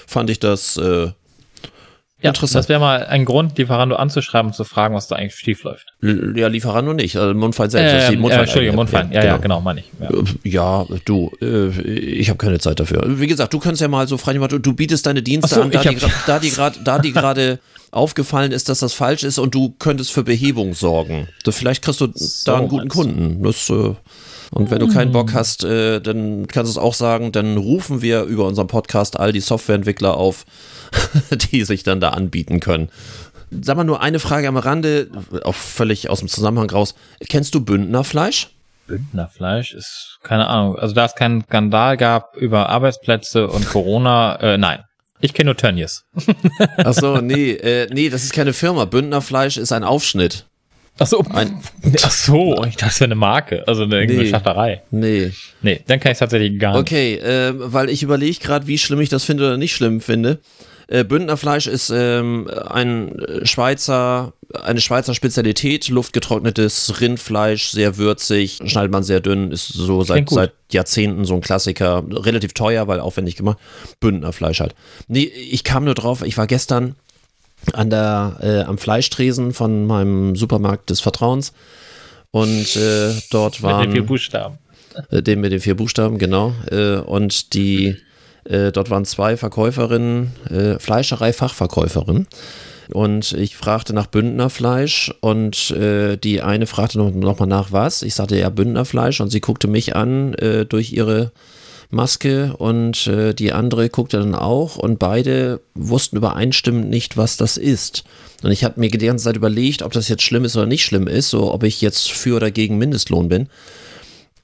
[0.07, 1.13] fand ich das äh,
[2.27, 2.59] Ja, Interessant.
[2.65, 5.87] das wäre mal ein Grund, Lieferando anzuschreiben und zu fragen, was da eigentlich schief läuft.
[6.03, 7.95] l- ja Lieferando nicht, also Mundfein selbst.
[7.95, 9.13] das Ähm, äh, Mundfein- Entschuldigung, Mundfein.
[9.13, 9.87] Ja, ja, genau, meine ich.
[10.45, 10.83] Ja.
[10.85, 13.03] Ja, du, äh, ich habe keine Zeit dafür.
[13.07, 15.63] Wie gesagt, du kannst ja mal so frei machen, du, du bietest deine Dienste so,
[15.63, 17.59] an, da die da gerade da die gerade
[17.93, 21.29] aufgefallen ist, dass das falsch ist und du könntest für Behebung sorgen.
[21.49, 22.89] Vielleicht kriegst du So da einen guten.
[22.89, 23.43] Kunden.
[23.43, 23.95] Das, äh,
[24.51, 28.03] und wenn du keinen Bock hast, äh, dann kannst du es auch sagen, dann rufen
[28.03, 30.45] wir über unseren Podcast all die Softwareentwickler auf,
[31.51, 32.91] die sich dann da anbieten können.
[33.51, 35.09] Sag mal nur eine Frage am Rande,
[35.45, 36.95] auch völlig aus dem Zusammenhang raus.
[37.29, 38.51] Kennst du Bündnerfleisch?
[38.87, 44.59] Bündnerfleisch ist, keine Ahnung, also da es keinen Skandal gab über Arbeitsplätze und Corona, äh,
[44.59, 44.83] nein.
[45.21, 46.05] Ich kenne nur Tönnies.
[46.77, 48.85] Ach so, nee, äh, nee, das ist keine Firma.
[48.85, 50.47] Bündnerfleisch ist ein Aufschnitt.
[50.99, 51.59] Ach so, Ein-
[52.03, 54.31] ach so, ich dachte, das wäre eine Marke, also eine Nee.
[54.31, 54.83] Schachterei.
[54.91, 55.31] Nee.
[55.63, 56.81] Nee, dann kann ich tatsächlich gar nicht.
[56.81, 60.39] Okay, äh, weil ich überlege gerade, wie schlimm ich das finde oder nicht schlimm finde.
[60.89, 64.33] Äh, Bündnerfleisch ist ähm, ein äh, Schweizer,
[64.63, 70.53] eine Schweizer Spezialität, luftgetrocknetes Rindfleisch, sehr würzig, schneidet man sehr dünn, ist so seit, seit
[70.71, 73.59] Jahrzehnten so ein Klassiker, relativ teuer, weil aufwendig gemacht.
[73.99, 74.77] Bündnerfleisch halt.
[75.09, 76.95] Nee, ich kam nur drauf, ich war gestern
[77.73, 81.53] an der, äh, am Fleischtresen von meinem Supermarkt des Vertrauens
[82.31, 84.59] und äh, dort Mit waren den vier Buchstaben.
[85.11, 86.53] äh, den mit den vier Buchstaben, genau.
[86.71, 87.97] Äh, und die,
[88.45, 92.27] äh, dort waren zwei Verkäuferinnen, äh, Fleischerei-Fachverkäuferinnen.
[92.93, 98.03] Und ich fragte nach Bündnerfleisch und die eine fragte noch, noch mal nach was.
[98.03, 100.37] Ich sagte ja Bündnerfleisch und sie guckte mich an
[100.69, 101.33] durch ihre
[101.91, 107.57] Maske und äh, die andere guckte dann auch und beide wussten übereinstimmend nicht, was das
[107.57, 108.05] ist.
[108.43, 110.85] Und ich hatte mir die ganze Zeit überlegt, ob das jetzt schlimm ist oder nicht
[110.85, 113.49] schlimm ist, so ob ich jetzt für oder gegen Mindestlohn bin.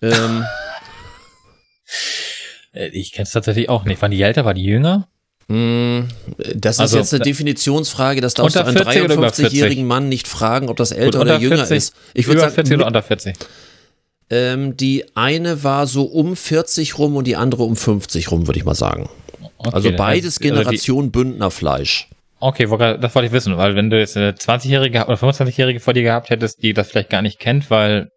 [0.01, 0.45] Ähm,
[2.72, 4.01] Äh, Ich kenne es tatsächlich auch nicht.
[4.03, 5.09] Waren die älter, war die jünger?
[5.49, 6.05] Mm,
[6.55, 9.47] Das ist Also, jetzt eine Definitionsfrage, das darfst du einen 40 oder über 40?
[9.59, 11.95] 53-jährigen Mann nicht fragen, ob das älter Gut, oder jünger 40, ist.
[12.14, 13.34] Ich über würde 40 sagen, oder unter 40?
[14.33, 18.59] Ähm, die eine war so um 40 rum und die andere um 50 rum, würde
[18.59, 19.11] ich mal sagen.
[19.59, 22.09] Okay, also beides also Generation Bündnerfleisch.
[22.41, 25.93] Okay, wo- das wollte ich wissen, weil wenn du jetzt eine 20-Jährige oder 25-Jährige vor
[25.93, 28.09] dir gehabt hättest, die das vielleicht gar nicht kennt, weil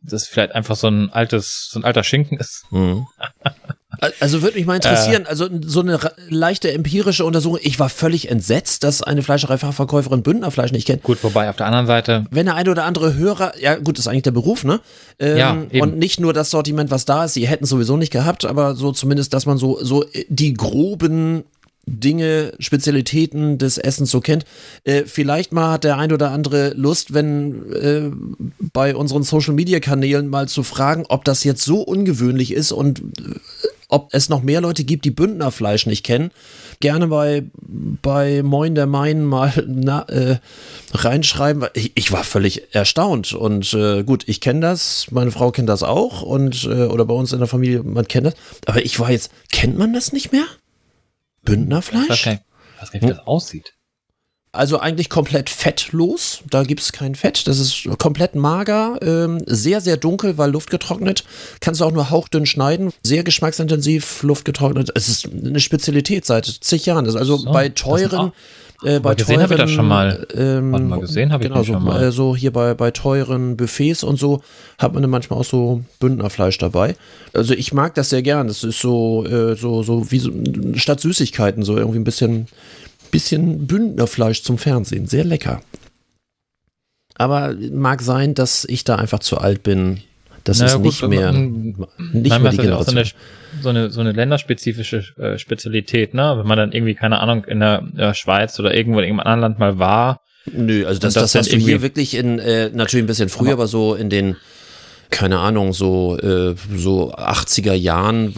[0.00, 2.64] das vielleicht einfach so ein altes, so ein alter Schinken ist.
[2.70, 3.06] Mhm.
[4.20, 7.58] Also würde mich mal interessieren, also so eine leichte empirische Untersuchung.
[7.62, 11.02] Ich war völlig entsetzt, dass eine Fleischereifachverkäuferin Bündnerfleisch nicht kennt.
[11.02, 14.06] Gut, wobei auf der anderen Seite, Wenn der eine oder andere Hörer, ja gut, das
[14.06, 14.80] ist eigentlich der Beruf, ne?
[15.18, 15.80] Ähm, Ja, eben.
[15.80, 18.74] Und nicht nur das Sortiment, was da ist, sie hätten es sowieso nicht gehabt, aber
[18.74, 21.44] so zumindest, dass man so, so äh, die groben
[21.88, 24.44] Dinge, Spezialitäten des Essens so kennt.
[24.84, 28.10] Äh, vielleicht mal hat der ein oder andere Lust, wenn äh,
[28.72, 33.00] bei unseren Social Media Kanälen mal zu fragen, ob das jetzt so ungewöhnlich ist und
[33.00, 33.02] äh,
[33.88, 36.30] ob es noch mehr Leute gibt, die Bündnerfleisch nicht kennen.
[36.80, 37.44] Gerne bei,
[38.02, 40.38] bei Moin der Main mal na, äh,
[40.92, 41.66] reinschreiben.
[41.74, 43.32] Ich, ich war völlig erstaunt.
[43.32, 47.14] Und äh, gut, ich kenne das, meine Frau kennt das auch und äh, oder bei
[47.14, 48.34] uns in der Familie, man kennt das.
[48.66, 50.44] Aber ich war jetzt, kennt man das nicht mehr?
[50.44, 52.24] ich weiß Bündnerfleisch?
[52.24, 52.42] gar nicht,
[52.76, 53.77] ich weiß gar nicht, wie das aussieht.
[54.50, 56.42] Also eigentlich komplett fettlos.
[56.48, 57.46] Da gibt es kein Fett.
[57.46, 61.24] Das ist komplett mager, ähm, sehr, sehr dunkel, weil luftgetrocknet.
[61.60, 62.92] Kannst du auch nur hauchdünn schneiden.
[63.02, 64.90] Sehr geschmacksintensiv, luftgetrocknet.
[64.94, 67.04] Es ist eine Spezialität seit zig Jahren.
[67.04, 68.32] Das also So, bei das teuren.
[68.84, 70.26] Äh, bei gesehen teuren, habe ich das schon mal.
[70.34, 72.02] Ähm, Warte mal, gesehen habe ich genau, den so, schon mal.
[72.02, 74.40] Äh, so hier bei, bei teuren Buffets und so
[74.78, 76.94] hat man dann manchmal auch so Bündnerfleisch dabei.
[77.34, 78.46] Also ich mag das sehr gern.
[78.46, 80.30] Das ist so, äh, so, so wie so,
[80.76, 82.46] statt Süßigkeiten, so irgendwie ein bisschen,
[83.10, 85.06] bisschen Bündnerfleisch zum Fernsehen.
[85.06, 85.60] Sehr lecker.
[87.14, 90.00] Aber mag sein, dass ich da einfach zu alt bin.
[90.44, 92.96] Das Na ist gut, nicht mehr, ähm, nicht Nein, mehr die ja so Generation.
[92.96, 96.36] eine, so eine, so eine länderspezifische äh, Spezialität, ne?
[96.38, 99.40] Wenn man dann irgendwie, keine Ahnung, in der äh, Schweiz oder irgendwo in irgendeinem anderen
[99.40, 100.20] Land mal war.
[100.50, 103.52] Nö, also das, das, das hast du hier wirklich in, äh, natürlich ein bisschen früher,
[103.52, 104.36] aber so in den,
[105.10, 108.34] keine Ahnung, so, äh, so 80er Jahren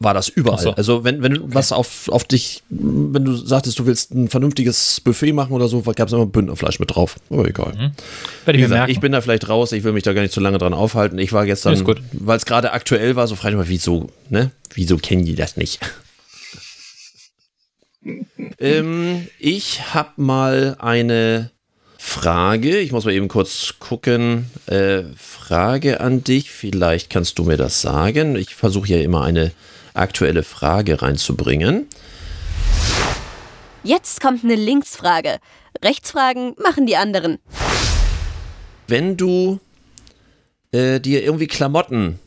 [0.00, 0.62] war, das überall.
[0.62, 0.72] So.
[0.74, 5.00] Also wenn, wenn du was auf, auf dich, wenn du sagtest, du willst ein vernünftiges
[5.00, 7.16] Buffet machen oder so, gab es immer Bündnerfleisch mit drauf.
[7.30, 7.92] Aber egal.
[8.46, 10.40] Wie ich gesagt, ich bin da vielleicht raus, ich will mich da gar nicht zu
[10.40, 11.18] lange dran aufhalten.
[11.18, 11.76] Ich war gestern,
[12.12, 14.52] weil es gerade aktuell war, so frage ich mal, wieso, ne?
[14.72, 15.80] Wieso kennen die das nicht?
[18.60, 21.50] ähm, ich habe mal eine
[21.98, 22.78] Frage.
[22.78, 24.46] Ich muss mal eben kurz gucken.
[24.66, 26.52] Äh, Frage an dich.
[26.52, 28.36] Vielleicht kannst du mir das sagen.
[28.36, 29.50] Ich versuche ja immer eine
[29.98, 31.86] aktuelle Frage reinzubringen.
[33.84, 35.38] Jetzt kommt eine Linksfrage.
[35.84, 37.38] Rechtsfragen machen die anderen.
[38.88, 39.60] wenn du
[40.72, 42.18] äh, dir irgendwie Klamotten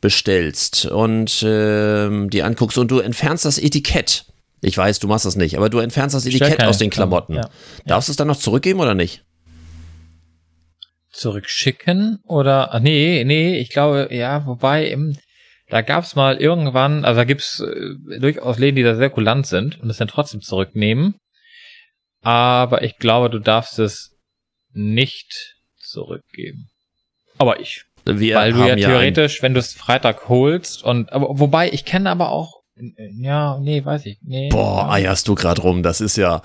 [0.00, 4.26] bestellst und ähm, die anguckst und du entfernst das Etikett.
[4.60, 7.34] Ich weiß, du machst das nicht, aber du entfernst das Etikett aus den Klamotten.
[7.34, 7.54] Klamotten,
[7.86, 9.24] Darfst du es dann noch zurückgeben oder nicht?
[11.12, 15.16] Zurückschicken oder, ach, nee, nee, ich glaube, ja, wobei, im,
[15.68, 19.80] da gab's mal irgendwann, also da gibt's äh, durchaus Läden, die da sehr kulant sind
[19.80, 21.16] und es dann trotzdem zurücknehmen.
[22.22, 24.16] Aber ich glaube, du darfst es
[24.72, 26.68] nicht zurückgeben.
[27.38, 31.70] Aber ich Wir Weil du ja theoretisch, wenn du es Freitag holst und aber wobei
[31.70, 32.58] ich kenne aber auch
[33.18, 34.18] ja, nee, weiß ich.
[34.22, 34.50] Nee.
[34.50, 34.90] Boah, ja.
[34.90, 36.42] eierst du gerade rum, das ist ja.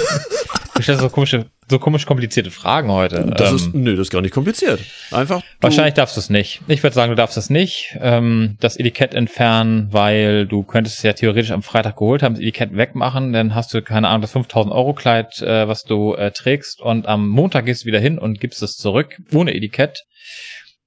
[0.74, 3.26] Du stellst so komische, so komisch komplizierte Fragen heute.
[3.36, 4.80] Das Ähm, ist, nö, das ist gar nicht kompliziert.
[5.10, 5.42] Einfach.
[5.60, 6.62] Wahrscheinlich darfst du es nicht.
[6.66, 7.96] Ich würde sagen, du darfst es nicht.
[8.00, 12.40] Ähm, das Etikett entfernen, weil du könntest es ja theoretisch am Freitag geholt haben, das
[12.42, 16.30] Etikett wegmachen, dann hast du, keine Ahnung, das 5000 Euro Kleid, äh, was du äh,
[16.30, 20.04] trägst und am Montag gehst du wieder hin und gibst es zurück, ohne Etikett.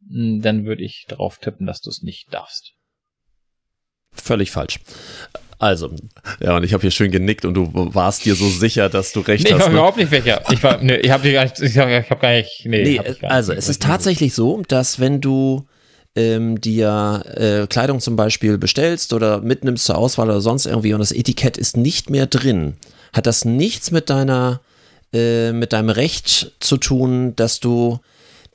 [0.09, 2.71] Hm, Dann würde ich darauf tippen, dass du es nicht darfst.
[4.13, 4.79] Völlig falsch.
[5.57, 5.91] Also,
[6.41, 9.21] ja, und ich habe hier schön genickt und du warst dir so sicher, dass du
[9.21, 9.61] recht Nee, ich hast.
[9.63, 9.75] war ne?
[9.75, 10.41] überhaupt nicht welcher.
[10.51, 12.83] Ich war, nee, ich habe gar nicht, ich habe hab gar nicht, nee.
[12.83, 13.59] Nee, hab ich gar also nicht.
[13.59, 15.65] es ist tatsächlich so, dass wenn du
[16.15, 20.99] ähm, dir äh, Kleidung zum Beispiel bestellst oder mitnimmst zur Auswahl oder sonst irgendwie und
[20.99, 22.75] das Etikett ist nicht mehr drin,
[23.13, 24.59] hat das nichts mit deiner
[25.13, 27.99] äh, mit deinem Recht zu tun, dass du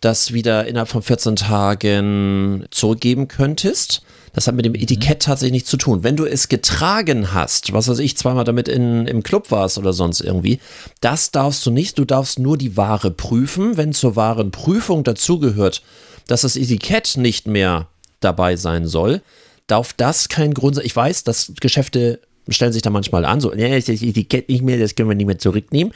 [0.00, 4.02] das wieder innerhalb von 14 Tagen zurückgeben könntest.
[4.32, 6.02] Das hat mit dem Etikett tatsächlich nichts zu tun.
[6.02, 9.92] Wenn du es getragen hast, was weiß ich, zweimal damit in, im Club warst oder
[9.92, 10.60] sonst irgendwie,
[11.00, 11.98] das darfst du nicht.
[11.98, 13.76] Du darfst nur die Ware prüfen.
[13.76, 15.82] Wenn zur wahren Prüfung dazugehört,
[16.26, 17.88] dass das Etikett nicht mehr
[18.20, 19.22] dabei sein soll,
[19.66, 20.86] darf das kein Grund sein.
[20.86, 24.78] Ich weiß, dass Geschäfte stellen sich da manchmal an, so, nee, das Etikett nicht mehr,
[24.78, 25.92] das können wir nicht mehr zurücknehmen.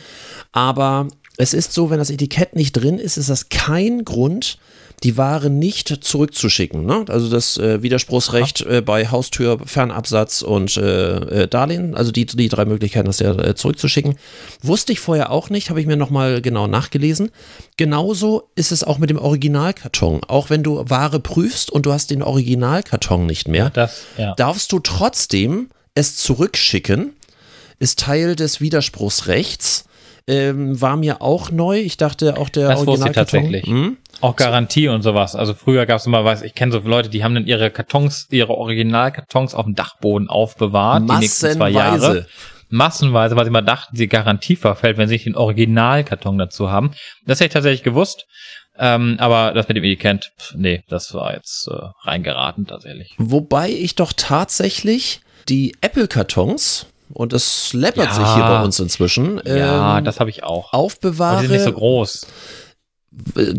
[0.53, 4.59] Aber es ist so, wenn das Etikett nicht drin ist, ist das kein Grund,
[5.05, 6.87] die Ware nicht zurückzuschicken.
[6.87, 7.05] Ne?
[7.09, 12.49] Also das äh, Widerspruchsrecht äh, bei Haustür, Fernabsatz und äh, äh, Darlehen, also die, die
[12.49, 14.17] drei Möglichkeiten, das ja äh, zurückzuschicken.
[14.63, 17.31] Wusste ich vorher auch nicht, habe ich mir nochmal genau nachgelesen.
[17.77, 20.25] Genauso ist es auch mit dem Originalkarton.
[20.25, 24.35] Auch wenn du Ware prüfst und du hast den Originalkarton nicht mehr, das, ja.
[24.37, 27.13] darfst du trotzdem es zurückschicken.
[27.79, 29.85] ist Teil des Widerspruchsrechts.
[30.27, 31.79] Ähm, war mir auch neu.
[31.81, 33.43] Ich dachte auch der Das wusste ich Originalkarton.
[33.43, 33.66] tatsächlich.
[33.66, 33.97] Hm?
[34.20, 35.37] Auch Garantie und sowas.
[35.37, 38.29] Also früher gab es immer, weiß ich kenne so Leute, die haben dann ihre Kartons,
[38.31, 41.99] ihre Originalkartons auf dem Dachboden aufbewahrt, die nächsten zwei Jahre.
[41.99, 42.27] Massenweise.
[42.70, 46.93] Massenweise, weil sie mal dachten, die Garantie verfällt, wenn sie nicht den Originalkarton dazu haben.
[47.27, 48.27] Das hätte ich tatsächlich gewusst.
[48.77, 51.75] Ähm, aber das mit dem Etikett, pf, nee, das war jetzt äh,
[52.09, 53.14] reingeraten tatsächlich.
[53.18, 58.15] Wobei ich doch tatsächlich die Apple-Kartons, und das läppert Ja.
[58.15, 60.73] sich hier bei uns inzwischen, Ja, ähm, das habe ich auch.
[60.73, 61.41] Aber aufbewahre.
[61.41, 62.27] die sind nicht so groß.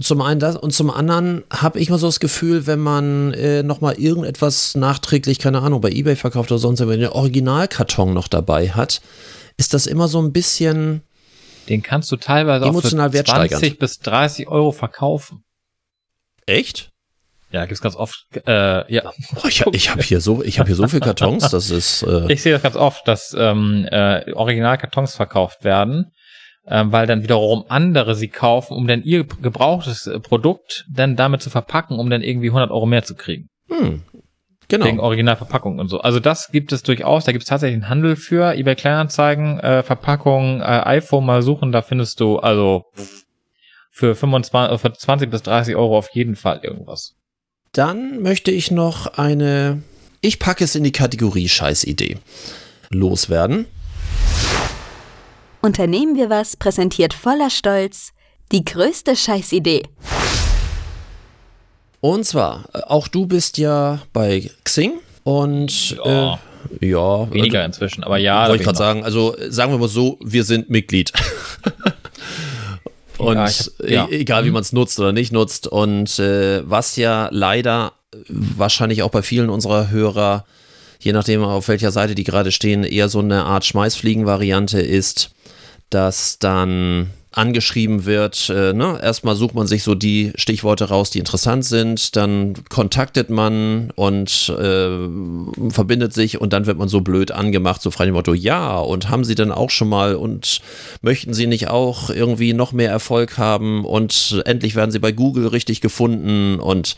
[0.02, 3.64] Zum einen das und zum anderen habe ich mal so das Gefühl, wenn man äh,
[3.64, 8.28] nochmal irgendetwas nachträglich, keine Ahnung, bei Ebay verkauft oder sonst, wenn man den Originalkarton noch
[8.28, 9.02] dabei hat,
[9.56, 11.04] ist das immer so ein bisschen,
[11.70, 13.62] Den kannst du teilweise Emotional auch für wertsteigernd.
[13.62, 15.46] 20 bis 30 Euro verkaufen.
[16.46, 16.92] echt?
[17.56, 18.26] Ja, gibt's ganz oft.
[18.46, 21.70] Äh, ja, Oh, ich ich habe hier so, ich habe hier so viele Kartons, das
[21.70, 26.12] ist, äh, ich sehe das ganz oft, dass ähm, äh, Originalkartons verkauft werden,
[26.68, 31.42] ähm, weil dann wiederum andere sie kaufen, um dann ihr gebrauchtes äh, Produkt dann damit
[31.42, 33.48] zu verpacken, um dann irgendwie 100 Euro mehr zu kriegen.
[33.70, 34.02] hm,
[34.68, 35.04] Wegen genau.
[35.04, 36.02] Originalverpackung und so.
[36.02, 37.24] Also das gibt es durchaus.
[37.24, 38.54] Da gibt es tatsächlich einen Handel für.
[38.54, 41.72] eBay Kleinanzeigen, äh, Verpackung, äh, iPhone mal suchen.
[41.72, 42.84] Da findest du also
[43.92, 47.16] für 25, äh, für 20 bis 30 Euro auf jeden Fall irgendwas.
[47.76, 49.84] Dann möchte ich noch eine,
[50.22, 52.18] ich packe es in die Kategorie Scheißidee,
[52.90, 53.66] loswerden.
[55.62, 58.14] Unternehmen wir was präsentiert voller Stolz
[58.54, 59.84] die größte Scheißidee.
[62.00, 64.94] Und zwar, äh, auch du bist ja bei Xing
[65.26, 66.40] und Ja.
[66.80, 68.48] äh, ja, Weniger inzwischen, aber ja.
[68.48, 71.12] wollte ich gerade sagen, also sagen wir mal so, wir sind Mitglied.
[73.18, 74.08] und Ja, hab- ja.
[74.08, 75.68] e- egal wie man es nutzt oder nicht nutzt.
[75.68, 77.94] Und äh, was ja leider
[78.30, 80.46] wahrscheinlich auch bei vielen unserer Hörer,
[81.00, 85.32] je nachdem auf welcher Seite die gerade stehen, eher so eine Art Schmeißfliegen-Variante ist,
[85.90, 89.00] dass dann angeschrieben wird, äh, ne?
[89.02, 94.50] erstmal sucht man sich so die Stichworte raus, die interessant sind, dann kontaktet man und
[94.58, 98.78] äh, verbindet sich und dann wird man so blöd angemacht, so frei dem Motto, ja,
[98.80, 100.62] und haben Sie denn auch schon mal und
[101.02, 105.48] möchten Sie nicht auch irgendwie noch mehr Erfolg haben und endlich werden Sie bei Google
[105.48, 106.96] richtig gefunden und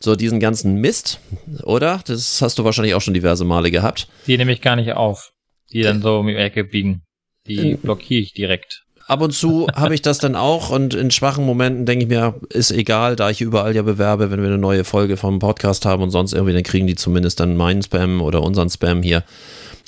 [0.00, 1.20] so diesen ganzen Mist,
[1.62, 2.02] oder?
[2.06, 4.08] Das hast du wahrscheinlich auch schon diverse Male gehabt.
[4.26, 5.32] Die nehme ich gar nicht auf.
[5.72, 7.02] Die dann so um die Ecke biegen.
[7.46, 8.83] Die blockiere ich direkt.
[9.06, 12.34] Ab und zu habe ich das dann auch und in schwachen Momenten denke ich mir,
[12.48, 16.02] ist egal, da ich überall ja bewerbe, wenn wir eine neue Folge vom Podcast haben
[16.02, 19.24] und sonst irgendwie, dann kriegen die zumindest dann meinen Spam oder unseren Spam hier.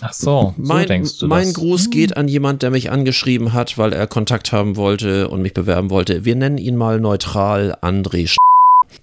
[0.02, 1.54] Ach so, so mein denkst du mein das.
[1.54, 5.54] Gruß geht an jemand, der mich angeschrieben hat, weil er Kontakt haben wollte und mich
[5.54, 6.24] bewerben wollte.
[6.26, 8.36] Wir nennen ihn mal neutral André Sch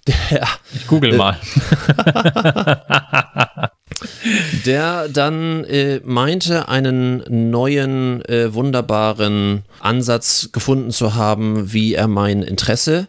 [0.76, 1.38] Ich google mal.
[4.66, 12.44] der dann äh, meinte, einen neuen, äh, wunderbaren Ansatz gefunden zu haben, wie er mein
[12.44, 13.08] Interesse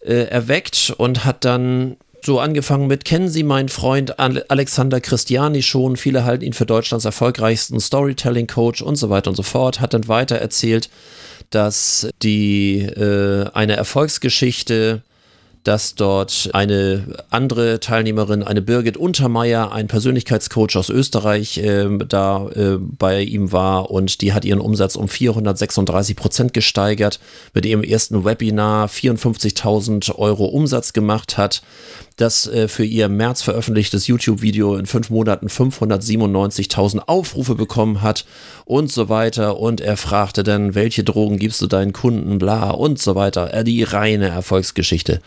[0.00, 5.62] äh, erweckt und hat dann so angefangen mit, kennen Sie meinen Freund Ale- Alexander Christiani
[5.62, 5.96] schon?
[5.96, 9.80] Viele halten ihn für Deutschlands erfolgreichsten Storytelling-Coach und so weiter und so fort.
[9.80, 10.90] Hat dann weiter erzählt,
[11.50, 15.02] dass die äh, eine Erfolgsgeschichte
[15.64, 22.78] dass dort eine andere Teilnehmerin, eine Birgit Untermeier, ein Persönlichkeitscoach aus Österreich, ähm, da äh,
[22.78, 27.20] bei ihm war und die hat ihren Umsatz um 436 Prozent gesteigert,
[27.54, 31.62] mit ihrem ersten Webinar 54.000 Euro Umsatz gemacht hat,
[32.18, 38.26] das äh, für ihr im März veröffentlichtes YouTube-Video in fünf Monaten 597.000 Aufrufe bekommen hat
[38.64, 39.58] und so weiter.
[39.58, 43.54] Und er fragte dann, welche Drogen gibst du deinen Kunden, bla und so weiter.
[43.54, 45.20] Äh, die reine Erfolgsgeschichte.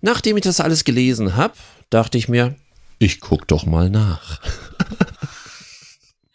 [0.00, 1.54] Nachdem ich das alles gelesen habe,
[1.90, 2.54] dachte ich mir,
[2.98, 4.40] ich guck doch mal nach.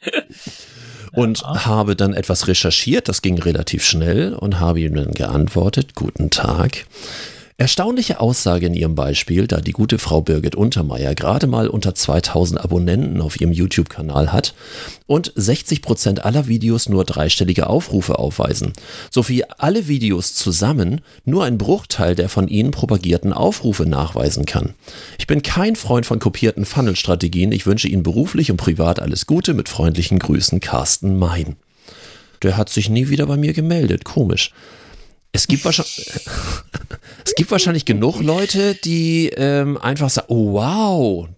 [1.14, 6.30] und habe dann etwas recherchiert, das ging relativ schnell und habe ihm dann geantwortet, guten
[6.30, 6.86] Tag.
[7.60, 12.64] Erstaunliche Aussage in ihrem Beispiel, da die gute Frau Birgit Untermeier gerade mal unter 2000
[12.64, 14.54] Abonnenten auf ihrem YouTube-Kanal hat
[15.08, 18.72] und 60% aller Videos nur dreistellige Aufrufe aufweisen,
[19.12, 24.74] sowie alle Videos zusammen nur ein Bruchteil der von ihnen propagierten Aufrufe nachweisen kann.
[25.18, 29.54] Ich bin kein Freund von kopierten Funnel-Strategien, ich wünsche Ihnen beruflich und privat alles Gute,
[29.54, 31.58] mit freundlichen Grüßen, Carsten Mein.
[32.42, 34.54] Der hat sich nie wieder bei mir gemeldet, komisch.
[35.32, 36.12] Es gibt wahrscheinlich,
[37.26, 41.30] es gibt wahrscheinlich genug Leute, die ähm, einfach sagen, oh wow,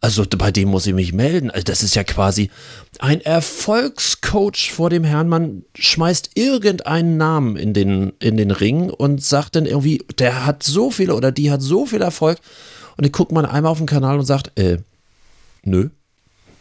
[0.00, 1.50] also bei dem muss ich mich melden.
[1.50, 2.50] Also das ist ja quasi
[2.98, 5.28] ein Erfolgscoach vor dem Herrn.
[5.28, 10.62] Man schmeißt irgendeinen Namen in den, in den Ring und sagt dann irgendwie, der hat
[10.62, 12.38] so viele oder die hat so viel Erfolg.
[12.96, 14.78] Und dann guckt man einmal auf den Kanal und sagt, äh,
[15.62, 15.90] nö,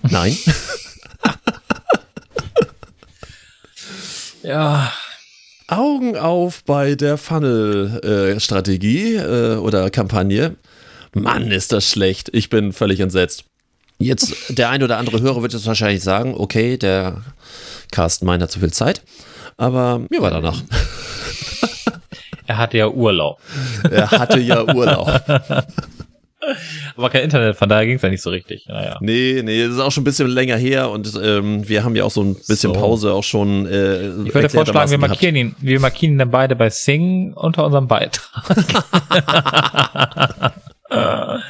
[0.04, 0.38] nein.
[4.44, 4.92] Ja,
[5.72, 10.58] Augen auf bei der Funnel-Strategie äh, oder Kampagne.
[11.14, 12.30] Mann, ist das schlecht.
[12.34, 13.46] Ich bin völlig entsetzt.
[13.98, 17.22] Jetzt, der ein oder andere Hörer wird jetzt wahrscheinlich sagen, okay, der
[17.92, 19.02] Carsten meint hat zu viel Zeit.
[19.56, 20.62] Aber mir war danach.
[22.48, 23.40] er hatte ja Urlaub.
[23.90, 25.22] Er hatte ja Urlaub.
[27.02, 28.68] Aber kein Internet, von daher ging es ja nicht so richtig.
[28.68, 28.98] Naja.
[29.02, 32.04] Nee, nee, das ist auch schon ein bisschen länger her und ähm, wir haben ja
[32.04, 32.74] auch so ein bisschen So.
[32.74, 33.66] Pause auch schon.
[33.66, 37.66] Äh, Ich würde vorschlagen, wir markieren ihn, wir markieren ihn dann beide bei Sing unter
[37.66, 38.44] unserem Beitrag.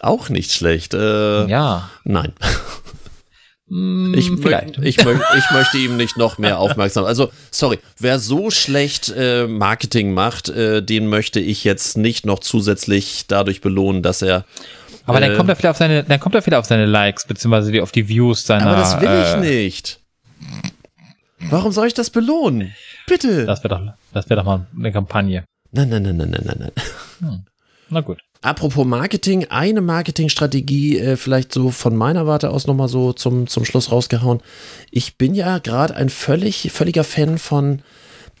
[0.00, 0.94] Auch nicht schlecht.
[0.94, 1.90] Äh, Ja.
[2.04, 2.32] Nein.
[3.68, 4.78] Hm, Ich, vielleicht.
[4.82, 7.04] ich, mö- ich möchte ihm nicht noch mehr aufmerksam.
[7.04, 12.38] Also, sorry, wer so schlecht äh, Marketing macht, äh, den möchte ich jetzt nicht noch
[12.38, 14.44] zusätzlich dadurch belohnen, dass er.
[15.04, 17.26] Aber dann äh, kommt er wieder auf seine, dann kommt er wieder auf seine Likes,
[17.26, 18.66] beziehungsweise die- auf die Views seiner.
[18.68, 20.00] Aber das will ich äh, nicht.
[21.50, 22.72] Warum soll ich das belohnen?
[23.06, 23.46] Bitte.
[23.46, 25.44] Das wäre doch, das wäre doch mal eine Kampagne.
[25.72, 26.72] Nein, nein, nein, nein, nein, nein,
[27.20, 27.46] nein.
[27.90, 28.20] Na gut.
[28.46, 33.64] Apropos Marketing, eine Marketingstrategie äh, vielleicht so von meiner Warte aus nochmal so zum, zum
[33.64, 34.40] Schluss rausgehauen.
[34.92, 37.82] Ich bin ja gerade ein völlig, völliger Fan von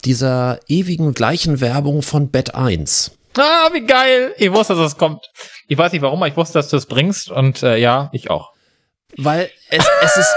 [0.04, 3.18] dieser ewigen gleichen Werbung von Bet 1.
[3.36, 4.32] Ah, wie geil!
[4.38, 5.28] Ich wusste, dass es kommt.
[5.66, 8.30] Ich weiß nicht warum, aber ich wusste, dass du es bringst und äh, ja, ich
[8.30, 8.52] auch.
[9.16, 10.34] Weil es, es ist,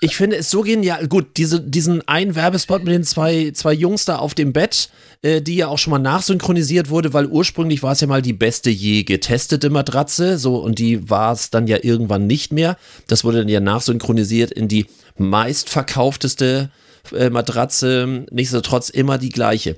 [0.00, 1.08] ich finde es so genial.
[1.08, 4.90] Gut, diese, diesen einen Werbespot mit den zwei, zwei Jungs da auf dem Bett,
[5.22, 8.32] äh, die ja auch schon mal nachsynchronisiert wurde, weil ursprünglich war es ja mal die
[8.32, 12.76] beste je getestete Matratze, so und die war es dann ja irgendwann nicht mehr.
[13.08, 14.86] Das wurde dann ja nachsynchronisiert in die
[15.16, 16.70] meistverkaufteste
[17.12, 19.76] äh, Matratze, nichtsdestotrotz immer die gleiche.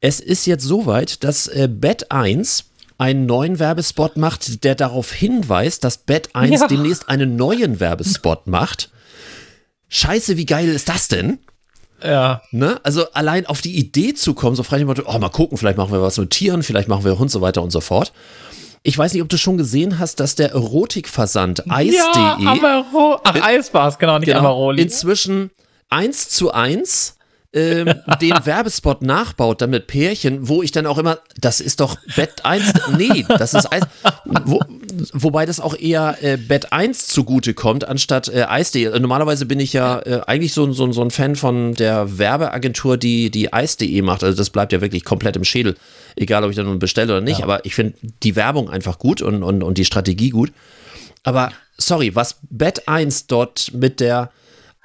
[0.00, 2.66] Es ist jetzt soweit, dass äh, Bett 1
[2.98, 6.66] einen neuen Werbespot macht, der darauf hinweist, dass Bett 1 Ja.
[6.68, 8.90] demnächst einen neuen Werbespot macht.
[9.94, 11.38] Scheiße, wie geil ist das denn?
[12.02, 12.42] Ja.
[12.50, 12.80] Ne?
[12.82, 15.78] Also allein auf die Idee zu kommen, so frei dem Motto, oh, mal gucken, vielleicht
[15.78, 18.12] machen wir was mit Tieren, vielleicht machen wir und so weiter und so fort.
[18.82, 23.20] Ich weiß nicht, ob du schon gesehen hast, dass der Erotikversand Ja, Eis.de Amaro.
[23.22, 24.82] Ach, Eis war es, genau, nicht genau, Amaroli.
[24.82, 25.50] inzwischen
[25.88, 27.16] eins zu eins
[27.54, 31.96] ähm, den Werbespot nachbaut, dann mit Pärchen, wo ich dann auch immer, das ist doch
[32.16, 33.82] Bett 1, nee, das ist Eis,
[34.24, 34.60] wo,
[35.12, 38.98] wobei das auch eher äh, Bett 1 zugute kommt, anstatt äh, Eis.de.
[38.98, 42.96] Normalerweise bin ich ja äh, eigentlich so, ein- so, so ein Fan von der Werbeagentur,
[42.96, 45.76] die die Eis.de macht, also das bleibt ja wirklich komplett im Schädel,
[46.16, 49.22] egal ob ich dann nun bestelle oder nicht, aber ich finde die Werbung einfach gut
[49.22, 50.52] und, und, und die Strategie gut.
[51.22, 54.30] Aber sorry, was Bet 1 dort mit der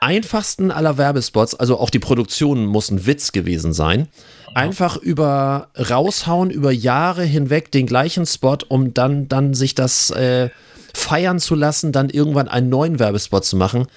[0.02, 4.08] einfachsten aller Werbespots, also auch die Produktion muss ein Witz gewesen sein,
[4.54, 10.50] einfach über raushauen, über Jahre hinweg den gleichen Spot, um dann, dann sich das äh,
[10.94, 13.88] feiern zu lassen, dann irgendwann einen neuen Werbespot zu machen.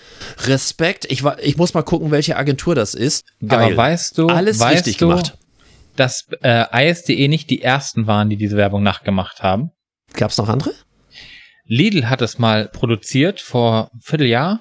[0.46, 3.24] Respekt, ich, ich muss mal gucken, welche Agentur das ist.
[3.46, 3.66] Geil.
[3.66, 5.38] Aber weißt du, Alles weißt richtig du, gemacht.
[5.96, 9.70] dass äh, Eis.de nicht die ersten waren, die diese Werbung nachgemacht haben?
[10.14, 10.72] Gab es noch andere?
[11.64, 14.60] Lidl hat es mal produziert vor Vierteljahr.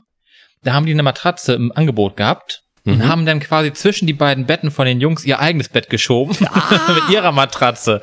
[0.64, 2.94] Da haben die eine Matratze im Angebot gehabt Mhm.
[2.94, 6.36] und haben dann quasi zwischen die beiden Betten von den Jungs ihr eigenes Bett geschoben
[6.48, 6.92] Ah.
[6.96, 8.02] mit ihrer Matratze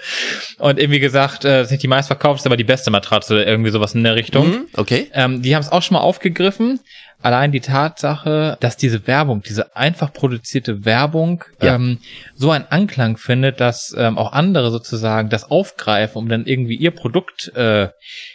[0.59, 3.71] und irgendwie gesagt, äh, das ist nicht die meistverkaufteste, aber die beste Matratze oder irgendwie
[3.73, 4.49] sowas in der Richtung.
[4.49, 5.11] Mhm, okay.
[5.15, 6.79] Ähm, die haben es auch schon mal aufgegriffen.
[7.21, 11.75] Allein die Tatsache, dass diese Werbung, diese einfach produzierte Werbung, Ja.
[11.75, 11.99] ähm,
[12.37, 16.93] so einen Anklang findet, dass ähm, auch andere sozusagen das aufgreifen, um dann irgendwie ihr
[16.93, 17.89] Produkt äh,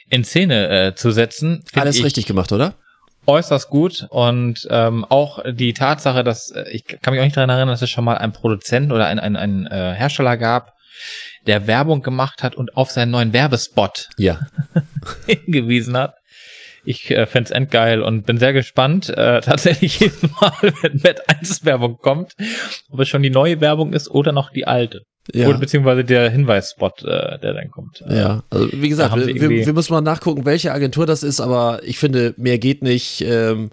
[0.09, 2.73] in Szene äh, zu setzen, Alles ich richtig gemacht, oder?
[3.25, 4.07] Äußerst gut.
[4.09, 7.81] Und ähm, auch die Tatsache, dass äh, ich kann mich auch nicht daran erinnern, dass
[7.81, 10.73] es schon mal einen Produzent oder einen, einen, einen äh, Hersteller gab,
[11.47, 14.39] der Werbung gemacht hat und auf seinen neuen Werbespot Ja.
[15.25, 16.15] hingewiesen hat.
[16.85, 21.63] Ich äh, fände endgeil und bin sehr gespannt, äh, tatsächlich jedes Mal, wenn Bett 1
[21.65, 22.33] Werbung kommt,
[22.89, 25.03] ob es schon die neue Werbung ist oder noch die alte.
[25.31, 25.47] Ja.
[25.47, 28.03] Oder beziehungsweise der Hinweisspot, äh, der dann kommt.
[28.09, 31.97] Ja, also wie gesagt, wir, wir, müssen mal nachgucken, welche Agentur das ist, aber ich
[31.97, 33.21] finde, mehr geht nicht.
[33.21, 33.69] Ähm,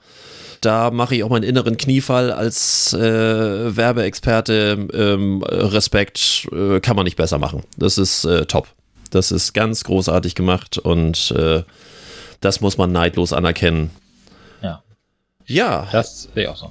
[0.61, 4.89] da mache ich auch meinen inneren Kniefall als äh, Werbeexperte.
[4.93, 7.63] Ähm, Respekt äh, kann man nicht besser machen.
[7.77, 8.69] Das ist äh, top.
[9.11, 11.35] Das ist ganz großartig gemacht und
[12.41, 13.91] das muss man neidlos anerkennen.
[14.63, 14.85] Ja.
[15.47, 16.71] Ja, Das sehe ich auch so.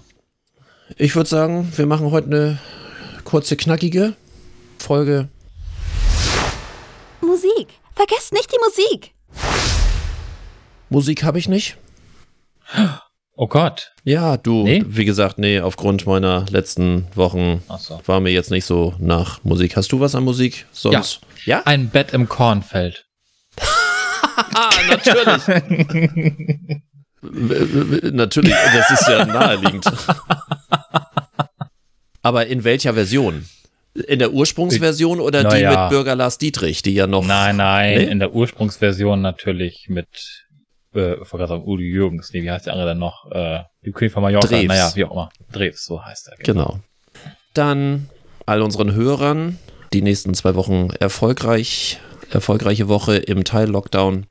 [0.95, 2.59] ich würde sagen, wir machen heute eine
[3.25, 4.13] kurze, knackige
[4.81, 5.29] Folge.
[7.21, 7.79] Musik.
[7.95, 9.13] Vergesst nicht die Musik.
[10.89, 11.77] Musik habe ich nicht.
[13.35, 13.93] Oh Gott.
[14.03, 14.83] Ja, du, Nee?
[14.85, 18.01] wie gesagt, nee, aufgrund meiner letzten Wochen so.
[18.05, 19.75] war mir jetzt nicht so nach Musik.
[19.77, 21.21] Hast du was an Musik sonst?
[21.45, 21.61] Ja?
[21.65, 23.05] Ein Bett im Kornfeld.
[24.89, 25.43] Natürlich.
[27.21, 29.85] Natürlich, das ist ja naheliegend.
[32.21, 33.45] Aber in welcher Version?
[34.07, 35.81] In der Ursprungsversion oder die Naja.
[35.83, 37.25] mit Bürger Lars Dietrich, die ja noch.
[37.25, 38.03] Nein, nein, Nee?
[38.05, 40.07] in der Ursprungsversion natürlich mit,
[40.93, 43.29] äh, sagen, Udi Jürgens, nee, wie heißt der andere denn noch?
[43.31, 44.65] Äh, die Queen von Mallorca, Drews.
[44.67, 45.29] naja, wie auch immer.
[45.51, 46.37] Drews, so heißt er.
[46.43, 46.79] Genau.
[47.53, 48.09] Dann
[48.45, 49.57] all unseren Hörern
[49.93, 51.99] die nächsten zwei Wochen erfolgreich,
[52.31, 54.25] erfolgreiche Woche im Teil-Lockdown.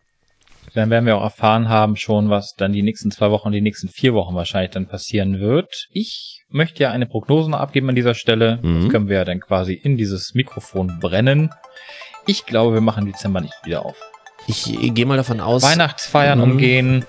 [0.78, 3.88] Dann werden wir auch erfahren haben schon, was dann die nächsten zwei Wochen, die nächsten
[3.88, 5.88] vier Wochen wahrscheinlich dann passieren wird.
[5.90, 8.60] Ich möchte ja eine Prognose noch abgeben an dieser Stelle.
[8.62, 8.82] Mhm.
[8.82, 11.50] Das können wir ja dann quasi in dieses Mikrofon brennen.
[12.26, 13.96] Ich glaube, wir machen Dezember nicht wieder auf.
[14.46, 15.64] Ich gehe mal davon aus.
[15.64, 16.44] Weihnachtsfeiern Mhm.
[16.44, 17.04] umgehen,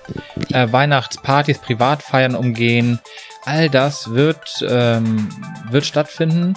[0.52, 3.00] äh, Weihnachtspartys, Privatfeiern umgehen.
[3.46, 5.30] All das wird, ähm,
[5.70, 6.56] wird stattfinden.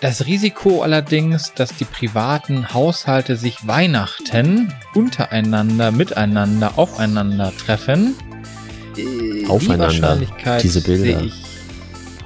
[0.00, 8.14] Das Risiko allerdings, dass die privaten Haushalte sich Weihnachten untereinander, miteinander, aufeinander treffen.
[9.48, 11.18] Aufeinander, die Wahrscheinlichkeit diese Bilder.
[11.18, 11.34] sehe ich.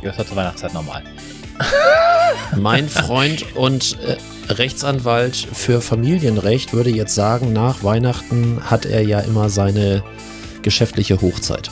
[0.03, 1.03] Ja, das war zur Weihnachtszeit normal.
[2.57, 4.17] Mein Freund und äh,
[4.53, 10.03] Rechtsanwalt für Familienrecht würde jetzt sagen, nach Weihnachten hat er ja immer seine
[10.61, 11.71] geschäftliche Hochzeit.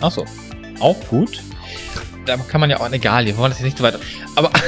[0.00, 0.24] Ach so,
[0.80, 1.40] auch gut.
[2.26, 3.98] Da kann man ja auch, egal, wir wollen das jetzt nicht so weiter.
[4.36, 4.50] Aber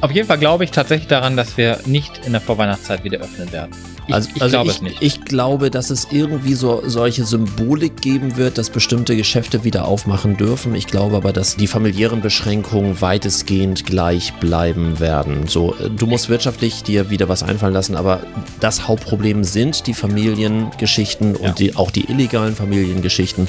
[0.00, 3.50] auf jeden Fall glaube ich tatsächlich daran, dass wir nicht in der Vorweihnachtszeit wieder öffnen
[3.52, 3.70] werden.
[4.08, 5.02] Ich, Also, ich also glaube ich, es nicht.
[5.02, 10.36] ich glaube, dass es irgendwie so solche Symbolik geben wird, dass bestimmte Geschäfte wieder aufmachen
[10.36, 10.74] dürfen.
[10.74, 15.46] Ich glaube aber, dass die familiären Beschränkungen weitestgehend gleich bleiben werden.
[15.48, 18.20] So, du musst wirtschaftlich dir wieder was einfallen lassen, aber
[18.60, 21.48] das Hauptproblem sind die Familiengeschichten Ja.
[21.48, 23.48] und die, auch die illegalen Familiengeschichten.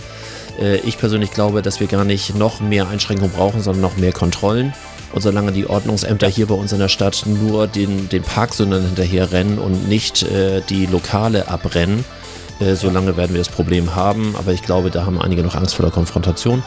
[0.59, 4.11] Äh, Ich persönlich glaube, dass wir gar nicht noch mehr Einschränkungen brauchen, sondern noch mehr
[4.11, 4.73] Kontrollen.
[5.13, 9.31] Und solange die Ordnungsämter hier bei uns in der Stadt nur den, den Parksündern hinterher
[9.31, 12.03] rennen und nicht äh, die Lokale abrennen,
[12.59, 14.35] äh, solange werden wir das Problem haben.
[14.37, 16.61] Aber ich glaube, da haben einige noch Angst vor der Konfrontation.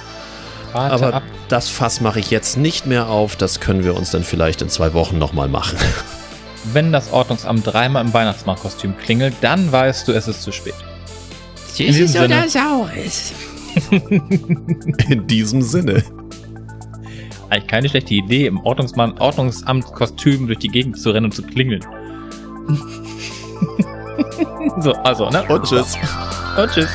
[0.72, 1.22] Warte Aber ab.
[1.48, 3.36] das Fass mache ich jetzt nicht mehr auf.
[3.36, 5.76] Das können wir uns dann vielleicht in zwei Wochen nochmal machen.
[6.72, 10.74] Wenn das Ordnungsamt dreimal im Weihnachtsmarktkostüm klingelt, dann weißt du, es ist zu spät.
[11.78, 12.48] In diesem Sinne,
[15.08, 16.02] In diesem Sinne.
[17.48, 21.84] eigentlich keine schlechte Idee, im Ordnungsmann, Ordnungsamtkostüm durch die Gegend zu rennen und zu klingeln.
[24.80, 25.44] so, also, ne?
[25.48, 25.96] Und tschüss.
[26.56, 26.90] Und tschüss.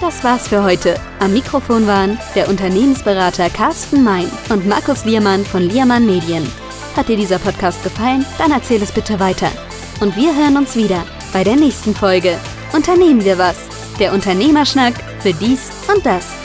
[0.00, 0.96] Das war's für heute.
[1.20, 6.46] Am Mikrofon waren der Unternehmensberater Carsten Mein und Markus Liermann von Liermann Medien.
[6.94, 8.26] Hat dir dieser Podcast gefallen?
[8.36, 9.50] Dann erzähl es bitte weiter.
[10.00, 12.38] Und wir hören uns wieder bei der nächsten Folge.
[12.72, 13.56] Unternehmen wir was?
[13.98, 16.43] Der Unternehmerschnack für dies und das.